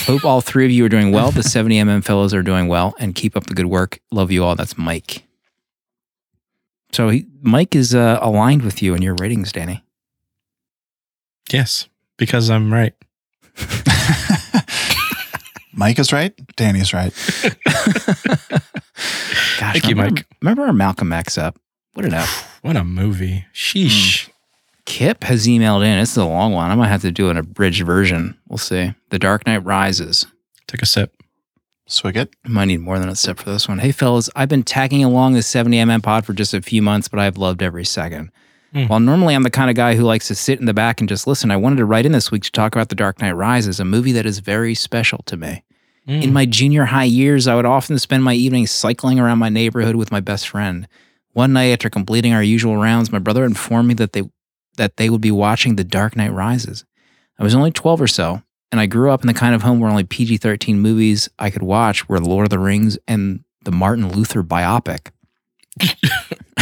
[0.00, 1.30] Hope all three of you are doing well.
[1.30, 3.98] The 70mm fellows are doing well, and keep up the good work.
[4.10, 4.56] Love you all.
[4.56, 5.22] That's Mike.
[6.92, 9.82] So he, Mike is uh, aligned with you in your ratings, Danny.
[11.50, 11.88] Yes,
[12.18, 12.92] because I'm right.
[15.72, 16.34] Mike is right.
[16.56, 17.14] Danny's right.
[19.58, 20.26] Gosh, Thank you, Mike.
[20.42, 21.58] Remember our Malcolm X up?
[21.96, 22.28] What did up?
[22.60, 23.46] What a movie.
[23.54, 24.28] Sheesh.
[24.84, 25.98] Kip has emailed in.
[25.98, 26.70] This is a long one.
[26.70, 28.36] I might have to do an abridged version.
[28.50, 28.92] We'll see.
[29.08, 30.26] The Dark Knight Rises.
[30.66, 31.14] Take a sip.
[31.86, 32.36] Swig it.
[32.44, 33.78] I might need more than a sip for this one.
[33.78, 37.18] Hey, fellas, I've been tagging along the 70mm pod for just a few months, but
[37.18, 38.30] I've loved every second.
[38.74, 38.88] Hmm.
[38.88, 41.08] While normally I'm the kind of guy who likes to sit in the back and
[41.08, 43.32] just listen, I wanted to write in this week to talk about The Dark Knight
[43.32, 45.64] Rises, a movie that is very special to me.
[46.06, 46.24] Mm.
[46.24, 49.96] In my junior high years, I would often spend my evenings cycling around my neighborhood
[49.96, 50.86] with my best friend.
[51.36, 54.22] One night after completing our usual rounds, my brother informed me that they
[54.78, 56.86] that they would be watching The Dark Knight Rises.
[57.38, 59.78] I was only 12 or so, and I grew up in the kind of home
[59.78, 64.08] where only PG-13 movies I could watch were Lord of the Rings and the Martin
[64.08, 65.10] Luther biopic.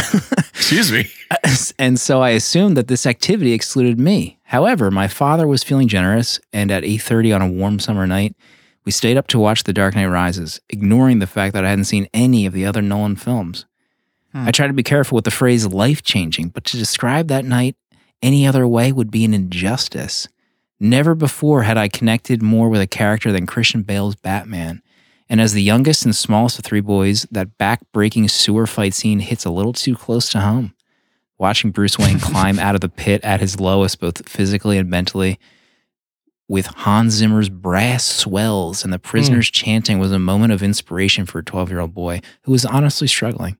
[0.53, 1.09] Excuse me.
[1.79, 4.39] and so I assumed that this activity excluded me.
[4.43, 8.35] However, my father was feeling generous, and at 8:30 on a warm summer night,
[8.83, 11.85] we stayed up to watch The Dark Knight Rises, ignoring the fact that I hadn't
[11.85, 13.65] seen any of the other Nolan films.
[14.35, 17.75] I tried to be careful with the phrase life-changing, but to describe that night
[18.21, 20.27] any other way would be an injustice.
[20.79, 24.81] Never before had I connected more with a character than Christian Bale's Batman.
[25.29, 29.45] And as the youngest and smallest of three boys, that back-breaking sewer fight scene hits
[29.45, 30.75] a little too close to home
[31.37, 35.39] watching Bruce Wayne climb out of the pit at his lowest, both physically and mentally,
[36.47, 39.53] with Hans Zimmer's brass swells and the prisoners hmm.
[39.53, 43.07] chanting was a moment of inspiration for a 12 year old boy who was honestly
[43.07, 43.57] struggling.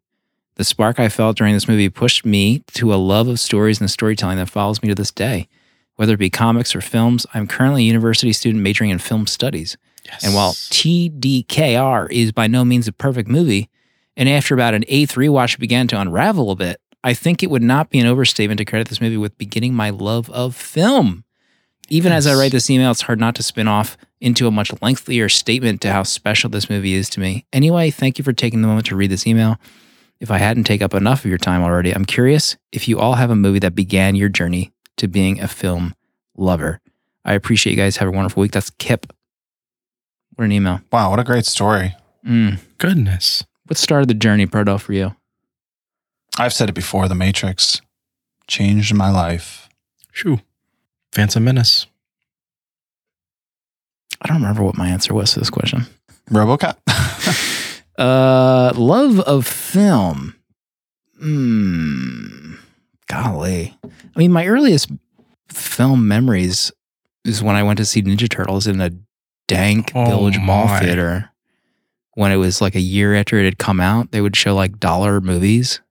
[0.55, 3.91] The spark I felt during this movie pushed me to a love of stories and
[3.91, 5.49] storytelling that follows me to this day.
[5.95, 9.77] Whether it be comics or films, I'm currently a university student majoring in film studies.
[10.05, 10.23] Yes.
[10.23, 13.69] And while TDKR is by no means a perfect movie,
[14.15, 17.49] and after about an eighth rewatch it began to unravel a bit, I think it
[17.49, 21.23] would not be an overstatement to credit this movie with beginning my love of film.
[21.89, 24.71] Even as I write this email, it's hard not to spin off into a much
[24.81, 27.45] lengthier statement to how special this movie is to me.
[27.53, 29.59] Anyway, thank you for taking the moment to read this email.
[30.19, 33.13] If I hadn't take up enough of your time already, I'm curious if you all
[33.13, 35.93] have a movie that began your journey to being a film
[36.37, 36.79] lover.
[37.25, 37.97] I appreciate you guys.
[37.97, 38.51] Have a wonderful week.
[38.51, 39.11] That's Kip.
[40.35, 40.81] What an email.
[40.91, 41.95] Wow, what a great story.
[42.25, 42.59] Mm.
[42.77, 43.45] Goodness.
[43.67, 45.15] What started the journey, Proto, for you?
[46.37, 47.81] I've said it before The Matrix
[48.47, 49.69] changed my life.
[50.11, 50.39] Shoo.
[51.11, 51.87] Phantom Menace.
[54.21, 55.85] I don't remember what my answer was to this question.
[56.29, 56.77] Robocop.
[57.97, 60.35] Uh, love of film.
[61.19, 62.55] Hmm.
[63.07, 63.77] Golly.
[63.83, 64.89] I mean, my earliest
[65.49, 66.71] film memories
[67.23, 68.91] is when I went to see Ninja Turtles in a
[69.47, 70.79] dank Oh Village Mall my.
[70.79, 71.29] theater.
[72.15, 74.79] When it was like a year after it had come out, they would show like
[74.79, 75.81] dollar movies.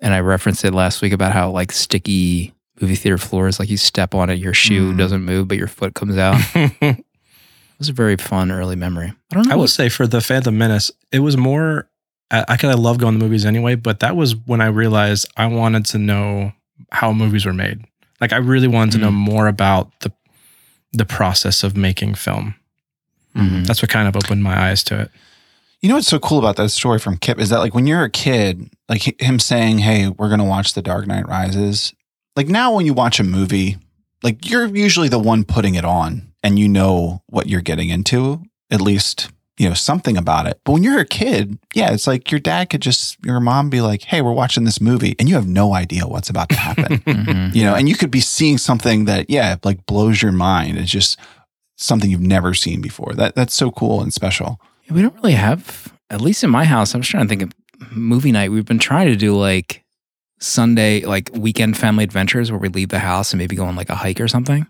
[0.00, 3.76] And I referenced it last week about how like sticky movie theater floors, like you
[3.76, 4.98] step on it, your shoe Mm.
[4.98, 6.40] doesn't move, but your foot comes out.
[7.78, 9.12] it was a very fun early memory.
[9.30, 9.52] I don't know.
[9.52, 11.88] I what- will say for the Phantom Menace, it was more
[12.30, 15.26] I, I could I love going to movies anyway, but that was when I realized
[15.36, 16.52] I wanted to know
[16.92, 17.84] how movies were made.
[18.20, 20.12] Like I really wanted to know more about the
[20.92, 22.54] the process of making film.
[23.36, 23.66] Mhm.
[23.66, 25.10] That's what kind of opened my eyes to it.
[25.80, 28.02] You know what's so cool about that story from Kip is that like when you're
[28.02, 31.92] a kid, like him saying, "Hey, we're gonna watch The Dark Knight Rises."
[32.34, 33.76] Like now, when you watch a movie,
[34.24, 38.42] like you're usually the one putting it on, and you know what you're getting into,
[38.70, 40.60] at least you know something about it.
[40.64, 43.80] But when you're a kid, yeah, it's like your dad could just, your mom be
[43.80, 46.98] like, "Hey, we're watching this movie," and you have no idea what's about to happen.
[47.06, 47.54] Mhm.
[47.54, 50.78] you know, and you could be seeing something that, yeah, like blows your mind.
[50.78, 51.18] It's just
[51.76, 53.14] something you've never seen before.
[53.14, 54.60] That that's so cool and special.
[54.90, 57.52] We don't really have, at least in my house, I'm just trying to think of
[57.90, 58.50] movie night.
[58.52, 59.82] We've been trying to do like
[60.40, 63.90] Sunday, like weekend family adventures where we leave the house and maybe go on like
[63.90, 64.66] a hike or something.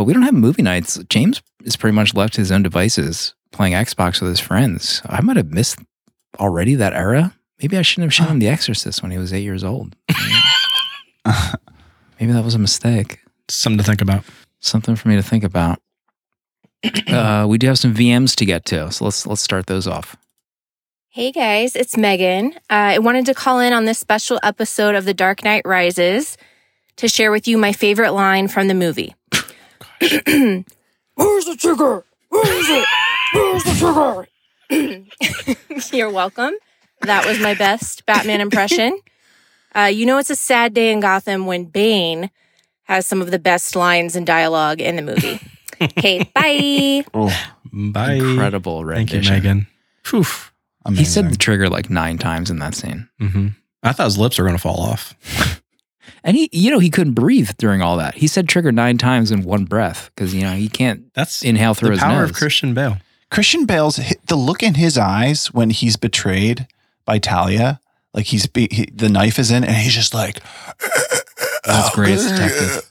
[0.00, 0.98] But we don't have movie nights.
[1.10, 5.02] James is pretty much left to his own devices playing Xbox with his friends.
[5.04, 5.78] I might have missed
[6.38, 7.34] already that era.
[7.60, 9.94] Maybe I shouldn't have shown him The Exorcist when he was eight years old.
[12.18, 13.18] Maybe that was a mistake.
[13.50, 14.24] Something to think about.
[14.60, 15.82] Something for me to think about.
[17.06, 20.16] Uh, we do have some VMs to get to, so let's let's start those off.
[21.10, 22.54] Hey guys, it's Megan.
[22.70, 26.38] Uh, I wanted to call in on this special episode of The Dark Knight Rises
[26.96, 29.14] to share with you my favorite line from the movie.
[31.14, 32.04] Where's the trigger?
[32.28, 32.86] Where is it?
[33.32, 34.26] Where's the
[34.70, 35.92] trigger?
[35.96, 36.54] You're welcome.
[37.02, 38.98] That was my best Batman impression.
[39.74, 42.30] Uh, you know, it's a sad day in Gotham when Bane
[42.84, 45.40] has some of the best lines and dialogue in the movie.
[45.82, 47.06] Okay, bye.
[47.14, 47.34] Oh,
[47.72, 48.12] Bye.
[48.16, 49.32] Incredible Thank you, rendition.
[49.34, 49.66] Megan.
[50.04, 50.24] Phew.
[50.94, 53.08] He said the trigger like nine times in that scene.
[53.18, 53.48] hmm
[53.82, 55.14] I thought his lips were going to fall off.
[56.24, 58.14] And he, you know, he couldn't breathe during all that.
[58.14, 61.74] He said trigger nine times in one breath because, you know, he can't That's inhale
[61.74, 62.30] through the his power nose.
[62.30, 62.98] of Christian Bale.
[63.30, 66.66] Christian Bale's the look in his eyes when he's betrayed
[67.04, 67.80] by Talia,
[68.12, 70.40] like he's be, he, the knife is in, and he's just like,
[71.64, 72.86] That's great detective.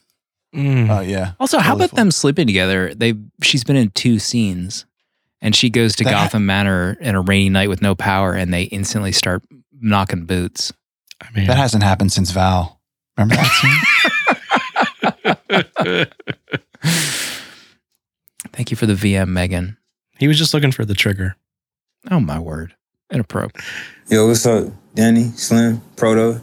[0.55, 0.89] Mm.
[0.89, 1.33] Oh yeah.
[1.39, 1.97] Also, how Totally about full.
[1.97, 2.93] them sleeping together?
[2.95, 4.85] They she's been in two scenes,
[5.41, 8.51] and she goes to That- Gotham Manor in a rainy night with no power, and
[8.53, 9.43] they instantly start
[9.79, 10.73] knocking boots.
[11.21, 12.78] I mean, That hasn't happened since Val.
[13.19, 13.51] Remember that
[15.83, 16.05] scene?
[18.53, 19.75] Thank you for the VM, Megan.
[20.17, 21.35] he was just looking for the trigger.
[22.09, 22.75] Oh my word,
[23.11, 23.65] inappropriate.
[24.07, 26.39] Yo, what's up, Danny, Slim, Proto?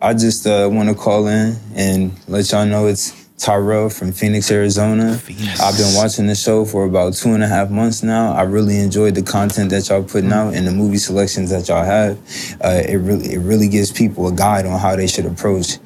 [0.00, 4.50] I just uh, want to call in and let y'all know it's Tyrell from Phoenix,
[4.50, 5.20] Arizona.
[5.60, 8.32] I've been watching the show for about two and a half months now.
[8.32, 11.84] I really enjoyed the content that y'all putting out and the movie selections that y'all
[11.84, 12.18] have.
[12.64, 15.78] Uh, it really, it really gives people a guide on how they should approach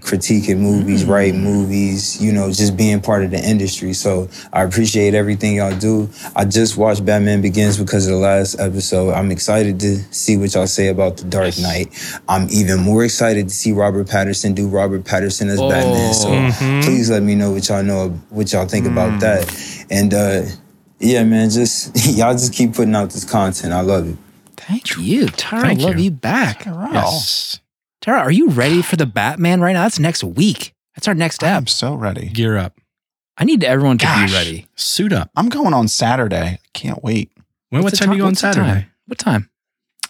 [0.00, 3.92] critiquing movies, writing movies, you know, just being part of the industry.
[3.92, 6.08] So I appreciate everything y'all do.
[6.36, 9.12] I just watched Batman Begins because of the last episode.
[9.12, 11.88] I'm excited to see what y'all say about The Dark Knight.
[12.28, 16.14] I'm even more excited to see Robert Pattinson do Robert Pattinson as Batman.
[16.14, 16.84] So Mhm.
[16.84, 19.84] please let me know what y'all know, what y'all think about that.
[19.90, 20.42] And uh,
[20.98, 23.72] yeah, man, just y'all just keep putting out this content.
[23.72, 24.16] I love it.
[24.56, 25.62] Thank you, Tara.
[25.62, 26.04] Thank love you.
[26.04, 26.64] you, back.
[26.66, 27.58] Yes.
[28.02, 29.82] Tara, are you ready for the Batman right now?
[29.82, 30.74] That's next week.
[30.96, 32.28] That's our next I'm so ready.
[32.28, 32.76] Gear up.
[33.38, 34.30] I need everyone to Gosh.
[34.30, 34.66] be ready.
[34.74, 35.30] Suit up.
[35.36, 36.58] I'm going on Saturday.
[36.74, 37.30] Can't wait.
[37.70, 38.66] When, what What's the time you go on Saturday?
[38.66, 38.86] time?
[39.06, 39.48] What time?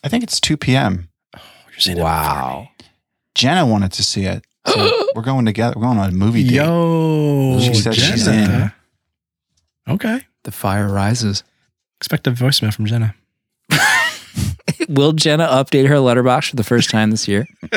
[0.02, 1.10] I think it's 2 p.m.
[1.36, 1.40] Oh,
[1.70, 2.70] you're saying Wow.
[3.34, 4.42] Jenna wanted to see it.
[4.66, 5.74] So we're going together.
[5.76, 6.54] We're going on a movie date.
[6.54, 7.58] Yo.
[7.60, 8.74] She said she's Jenna.
[9.86, 10.22] Okay.
[10.44, 11.44] The fire rises.
[12.00, 13.14] Expect a voicemail from Jenna.
[14.92, 17.46] Will Jenna update her Letterboxd for the first time this year?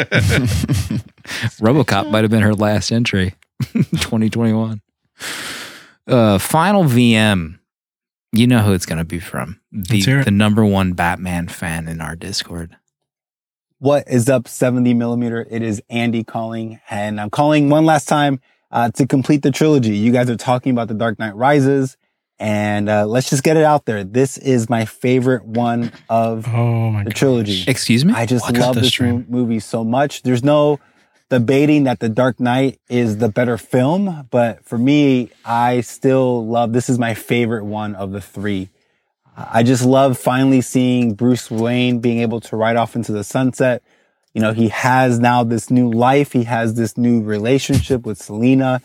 [1.59, 3.35] RoboCop might have been her last entry,
[3.73, 4.81] 2021.
[6.07, 7.59] Uh, final VM.
[8.31, 9.61] You know who it's going to be from.
[9.71, 10.25] The, Let's hear it.
[10.25, 12.75] the number one Batman fan in our Discord.
[13.79, 15.47] What is up, 70 millimeter?
[15.49, 19.95] It is Andy calling, and I'm calling one last time uh, to complete the trilogy.
[19.95, 21.95] You guys are talking about The Dark Knight Rises,
[22.39, 24.03] and uh, let's just get it out there.
[24.03, 27.15] This is my favorite one of Oh my the god.
[27.15, 27.63] trilogy.
[27.67, 28.13] Excuse me?
[28.13, 30.21] I just love this movie so much.
[30.23, 30.79] There's no
[31.29, 36.71] debating that The Dark Knight is the better film, but for me, I still love
[36.73, 38.69] this is my favorite one of the three.
[39.37, 43.81] I just love finally seeing Bruce Wayne being able to ride off into the sunset.
[44.33, 46.31] You know, he has now this new life.
[46.31, 48.81] He has this new relationship with Selina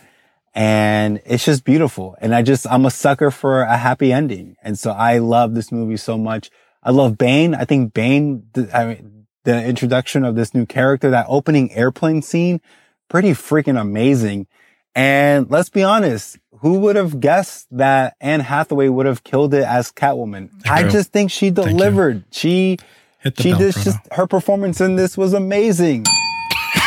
[0.55, 2.17] and it's just beautiful.
[2.21, 4.57] And I just, I'm a sucker for a happy ending.
[4.63, 6.51] And so I love this movie so much.
[6.83, 7.55] I love Bane.
[7.55, 12.23] I think Bane, th- I mean, the introduction of this new character, that opening airplane
[12.23, 12.61] scene,
[13.09, 14.47] pretty freaking amazing.
[14.95, 19.65] And let's be honest, who would have guessed that Anne Hathaway would have killed it
[19.65, 20.51] as Catwoman?
[20.69, 22.25] I just think she delivered.
[22.33, 22.79] She,
[23.21, 26.07] Hit the she just her performance in this was amazing.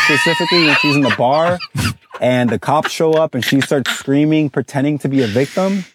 [0.06, 1.60] Specifically when she's in the bar
[2.22, 5.86] and the cops show up and she starts screaming, pretending to be a victim.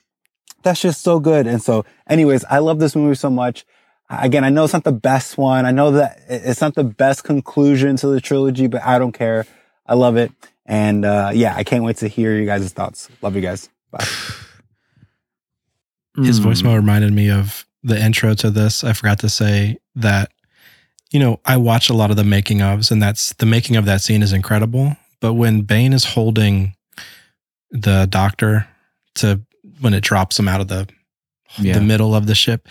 [0.63, 1.47] That's just so good.
[1.47, 3.65] And so, anyways, I love this movie so much.
[4.11, 5.67] Again, I know it's not the best one.
[5.67, 9.47] I know that it's not the best conclusion to the trilogy, but I don't care.
[9.87, 10.33] I love it.
[10.67, 13.09] And uh, yeah, I can't wait to hear you guys' thoughts.
[13.23, 13.69] Love you guys.
[13.91, 14.05] Bye.
[16.17, 16.45] His Mm.
[16.47, 18.83] voicemail reminded me of the intro to this.
[18.83, 20.33] I forgot to say that,
[21.13, 23.85] you know, I watch a lot of the making ofs, and that's the making of
[23.85, 24.97] that scene is incredible.
[25.21, 26.75] But when Bane is holding
[27.71, 28.67] the doctor
[29.17, 29.41] to
[29.81, 30.89] when it drops him out of the
[31.59, 31.75] Yeah.
[31.75, 32.69] the middle of the ship,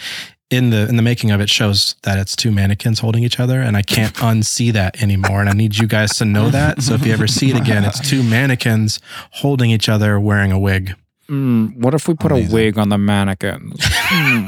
[0.49, 3.61] in the in the making of it shows that it's two mannequins holding each other,
[3.61, 5.41] and I can't unsee that anymore.
[5.41, 6.81] And I need you guys to know that.
[6.81, 8.99] So if you ever see it again, it's two mannequins
[9.31, 10.95] holding each other wearing a wig.
[11.29, 12.51] Mm, what if we put Amazing.
[12.51, 13.83] a wig on the mannequins?
[14.09, 14.47] Hmm.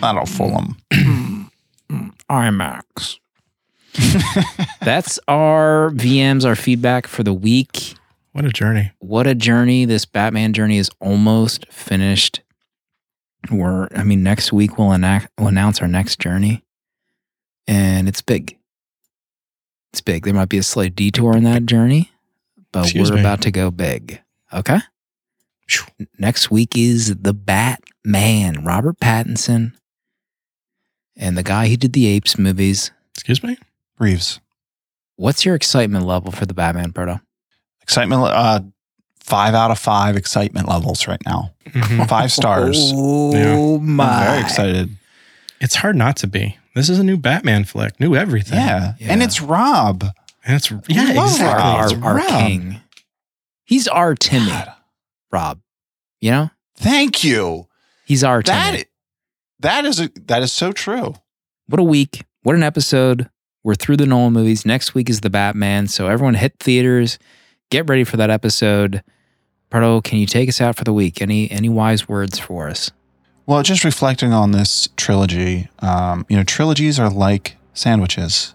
[0.00, 0.76] That'll fool them.
[0.92, 1.42] Hmm.
[1.90, 2.08] Hmm.
[2.30, 3.18] IMAX.
[4.80, 7.94] That's our VMs, our feedback for the week.
[8.32, 8.92] What a journey!
[8.98, 9.84] What a journey.
[9.84, 12.40] This Batman journey is almost finished.
[13.50, 16.62] We're, I mean, next week we'll, enact, we'll announce our next journey.
[17.66, 18.56] And it's big.
[19.92, 20.24] It's big.
[20.24, 22.10] There might be a slight detour in that journey,
[22.72, 23.22] but Excuse we're me.
[23.22, 24.20] about to go big.
[24.52, 24.78] Okay.
[26.18, 29.72] Next week is the Batman, Robert Pattinson,
[31.16, 32.90] and the guy who did the Apes movies.
[33.14, 33.58] Excuse me.
[33.98, 34.40] Reeves.
[35.16, 37.20] What's your excitement level for the Batman, Proto?
[37.82, 38.22] Excitement.
[38.22, 38.60] Uh,
[39.20, 41.52] five out of five excitement levels right now.
[41.66, 42.08] Mhm.
[42.08, 42.76] Five stars.
[42.94, 44.24] Oh I'm my!
[44.24, 44.96] very excited.
[45.60, 46.56] It's hard not to be.
[46.74, 48.58] This is a new Batman flick, new everything.
[48.58, 48.94] Yeah.
[49.00, 49.12] Yeah.
[49.12, 50.04] And it's Rob.
[50.44, 51.46] and it's yeah, love exactly.
[51.46, 51.76] Rob.
[51.76, 52.46] Our, It's our Rob.
[52.46, 52.80] king.
[53.64, 54.72] He's our Timmy, God.
[55.32, 55.60] Rob.
[56.20, 57.66] You know, Thank you.
[58.06, 58.58] he's our Timmy.
[58.78, 58.84] That
[59.60, 61.14] that is a, that is so true.
[61.66, 62.24] what a week!
[62.42, 63.28] What an episode!
[63.62, 64.64] We're through the Nolan movies.
[64.64, 65.88] Next week is the Batman.
[65.88, 67.18] So everyone hit theaters.
[67.70, 69.02] Get ready for that episode.
[69.70, 71.20] Proto, can you take us out for the week?
[71.20, 72.90] Any any wise words for us?
[73.44, 78.54] Well, just reflecting on this trilogy, um, you know, trilogies are like sandwiches.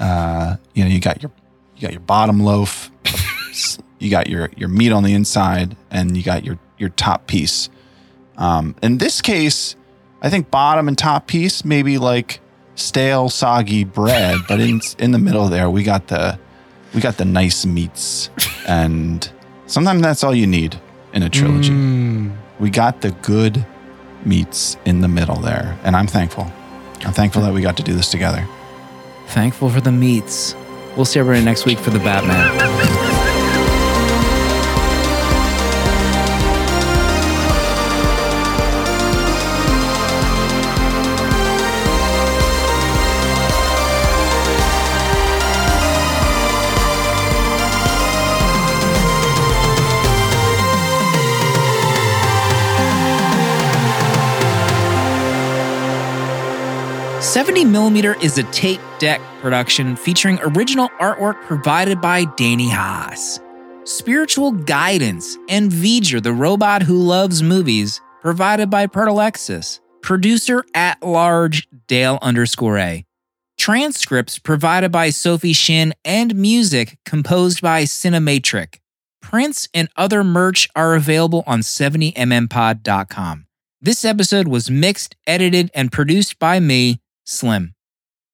[0.00, 1.30] Uh, you know, you got your
[1.76, 2.90] you got your bottom loaf,
[3.98, 7.70] you got your your meat on the inside, and you got your your top piece.
[8.36, 9.76] Um, in this case,
[10.22, 12.40] I think bottom and top piece maybe like
[12.78, 16.38] stale, soggy bread, but in in the middle there, we got the
[16.94, 18.30] we got the nice meats,
[18.66, 19.30] and
[19.66, 20.78] sometimes that's all you need
[21.12, 22.32] in a trilogy Mm.
[22.60, 23.64] we got the good
[24.24, 26.46] meats in the middle there and i'm thankful
[27.06, 28.46] i'm thankful that we got to do this together
[29.28, 30.54] Thankful for the meats.
[30.96, 32.97] We'll see everybody next week for the Batman.
[57.68, 63.40] Millimeter is a tape deck production featuring original artwork provided by Danny Haas.
[63.84, 69.80] Spiritual guidance and V'ger, the robot who loves movies, provided by Pertalexis.
[70.02, 73.04] Producer at large Dale underscore A.
[73.58, 78.78] Transcripts provided by Sophie Shin and music composed by Cinematric.
[79.20, 83.46] Prints and other merch are available on 70mmpod.com.
[83.80, 87.74] This episode was mixed, edited, and produced by me, Slim.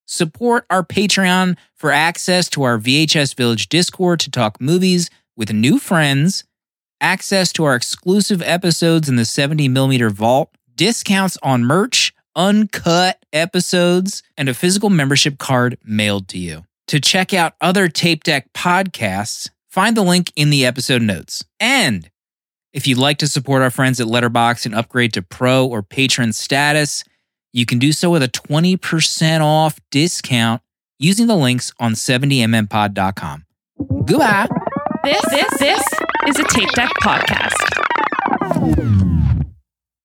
[0.05, 5.79] Support our Patreon for access to our VHS Village Discord to talk movies with new
[5.79, 6.43] friends,
[7.01, 14.47] access to our exclusive episodes in the 70mm vault, discounts on merch, uncut episodes, and
[14.47, 16.63] a physical membership card mailed to you.
[16.87, 21.43] To check out other Tape Deck podcasts, find the link in the episode notes.
[21.59, 22.09] And
[22.73, 26.31] if you'd like to support our friends at Letterboxd and upgrade to pro or patron
[26.31, 27.03] status,
[27.55, 30.61] you can do so with a 20% off discount
[30.99, 33.45] using the links on 70mmpod.com.
[34.05, 34.49] Goodbye.
[35.05, 35.83] This, this, this
[36.27, 37.55] is a Tape Deck podcast.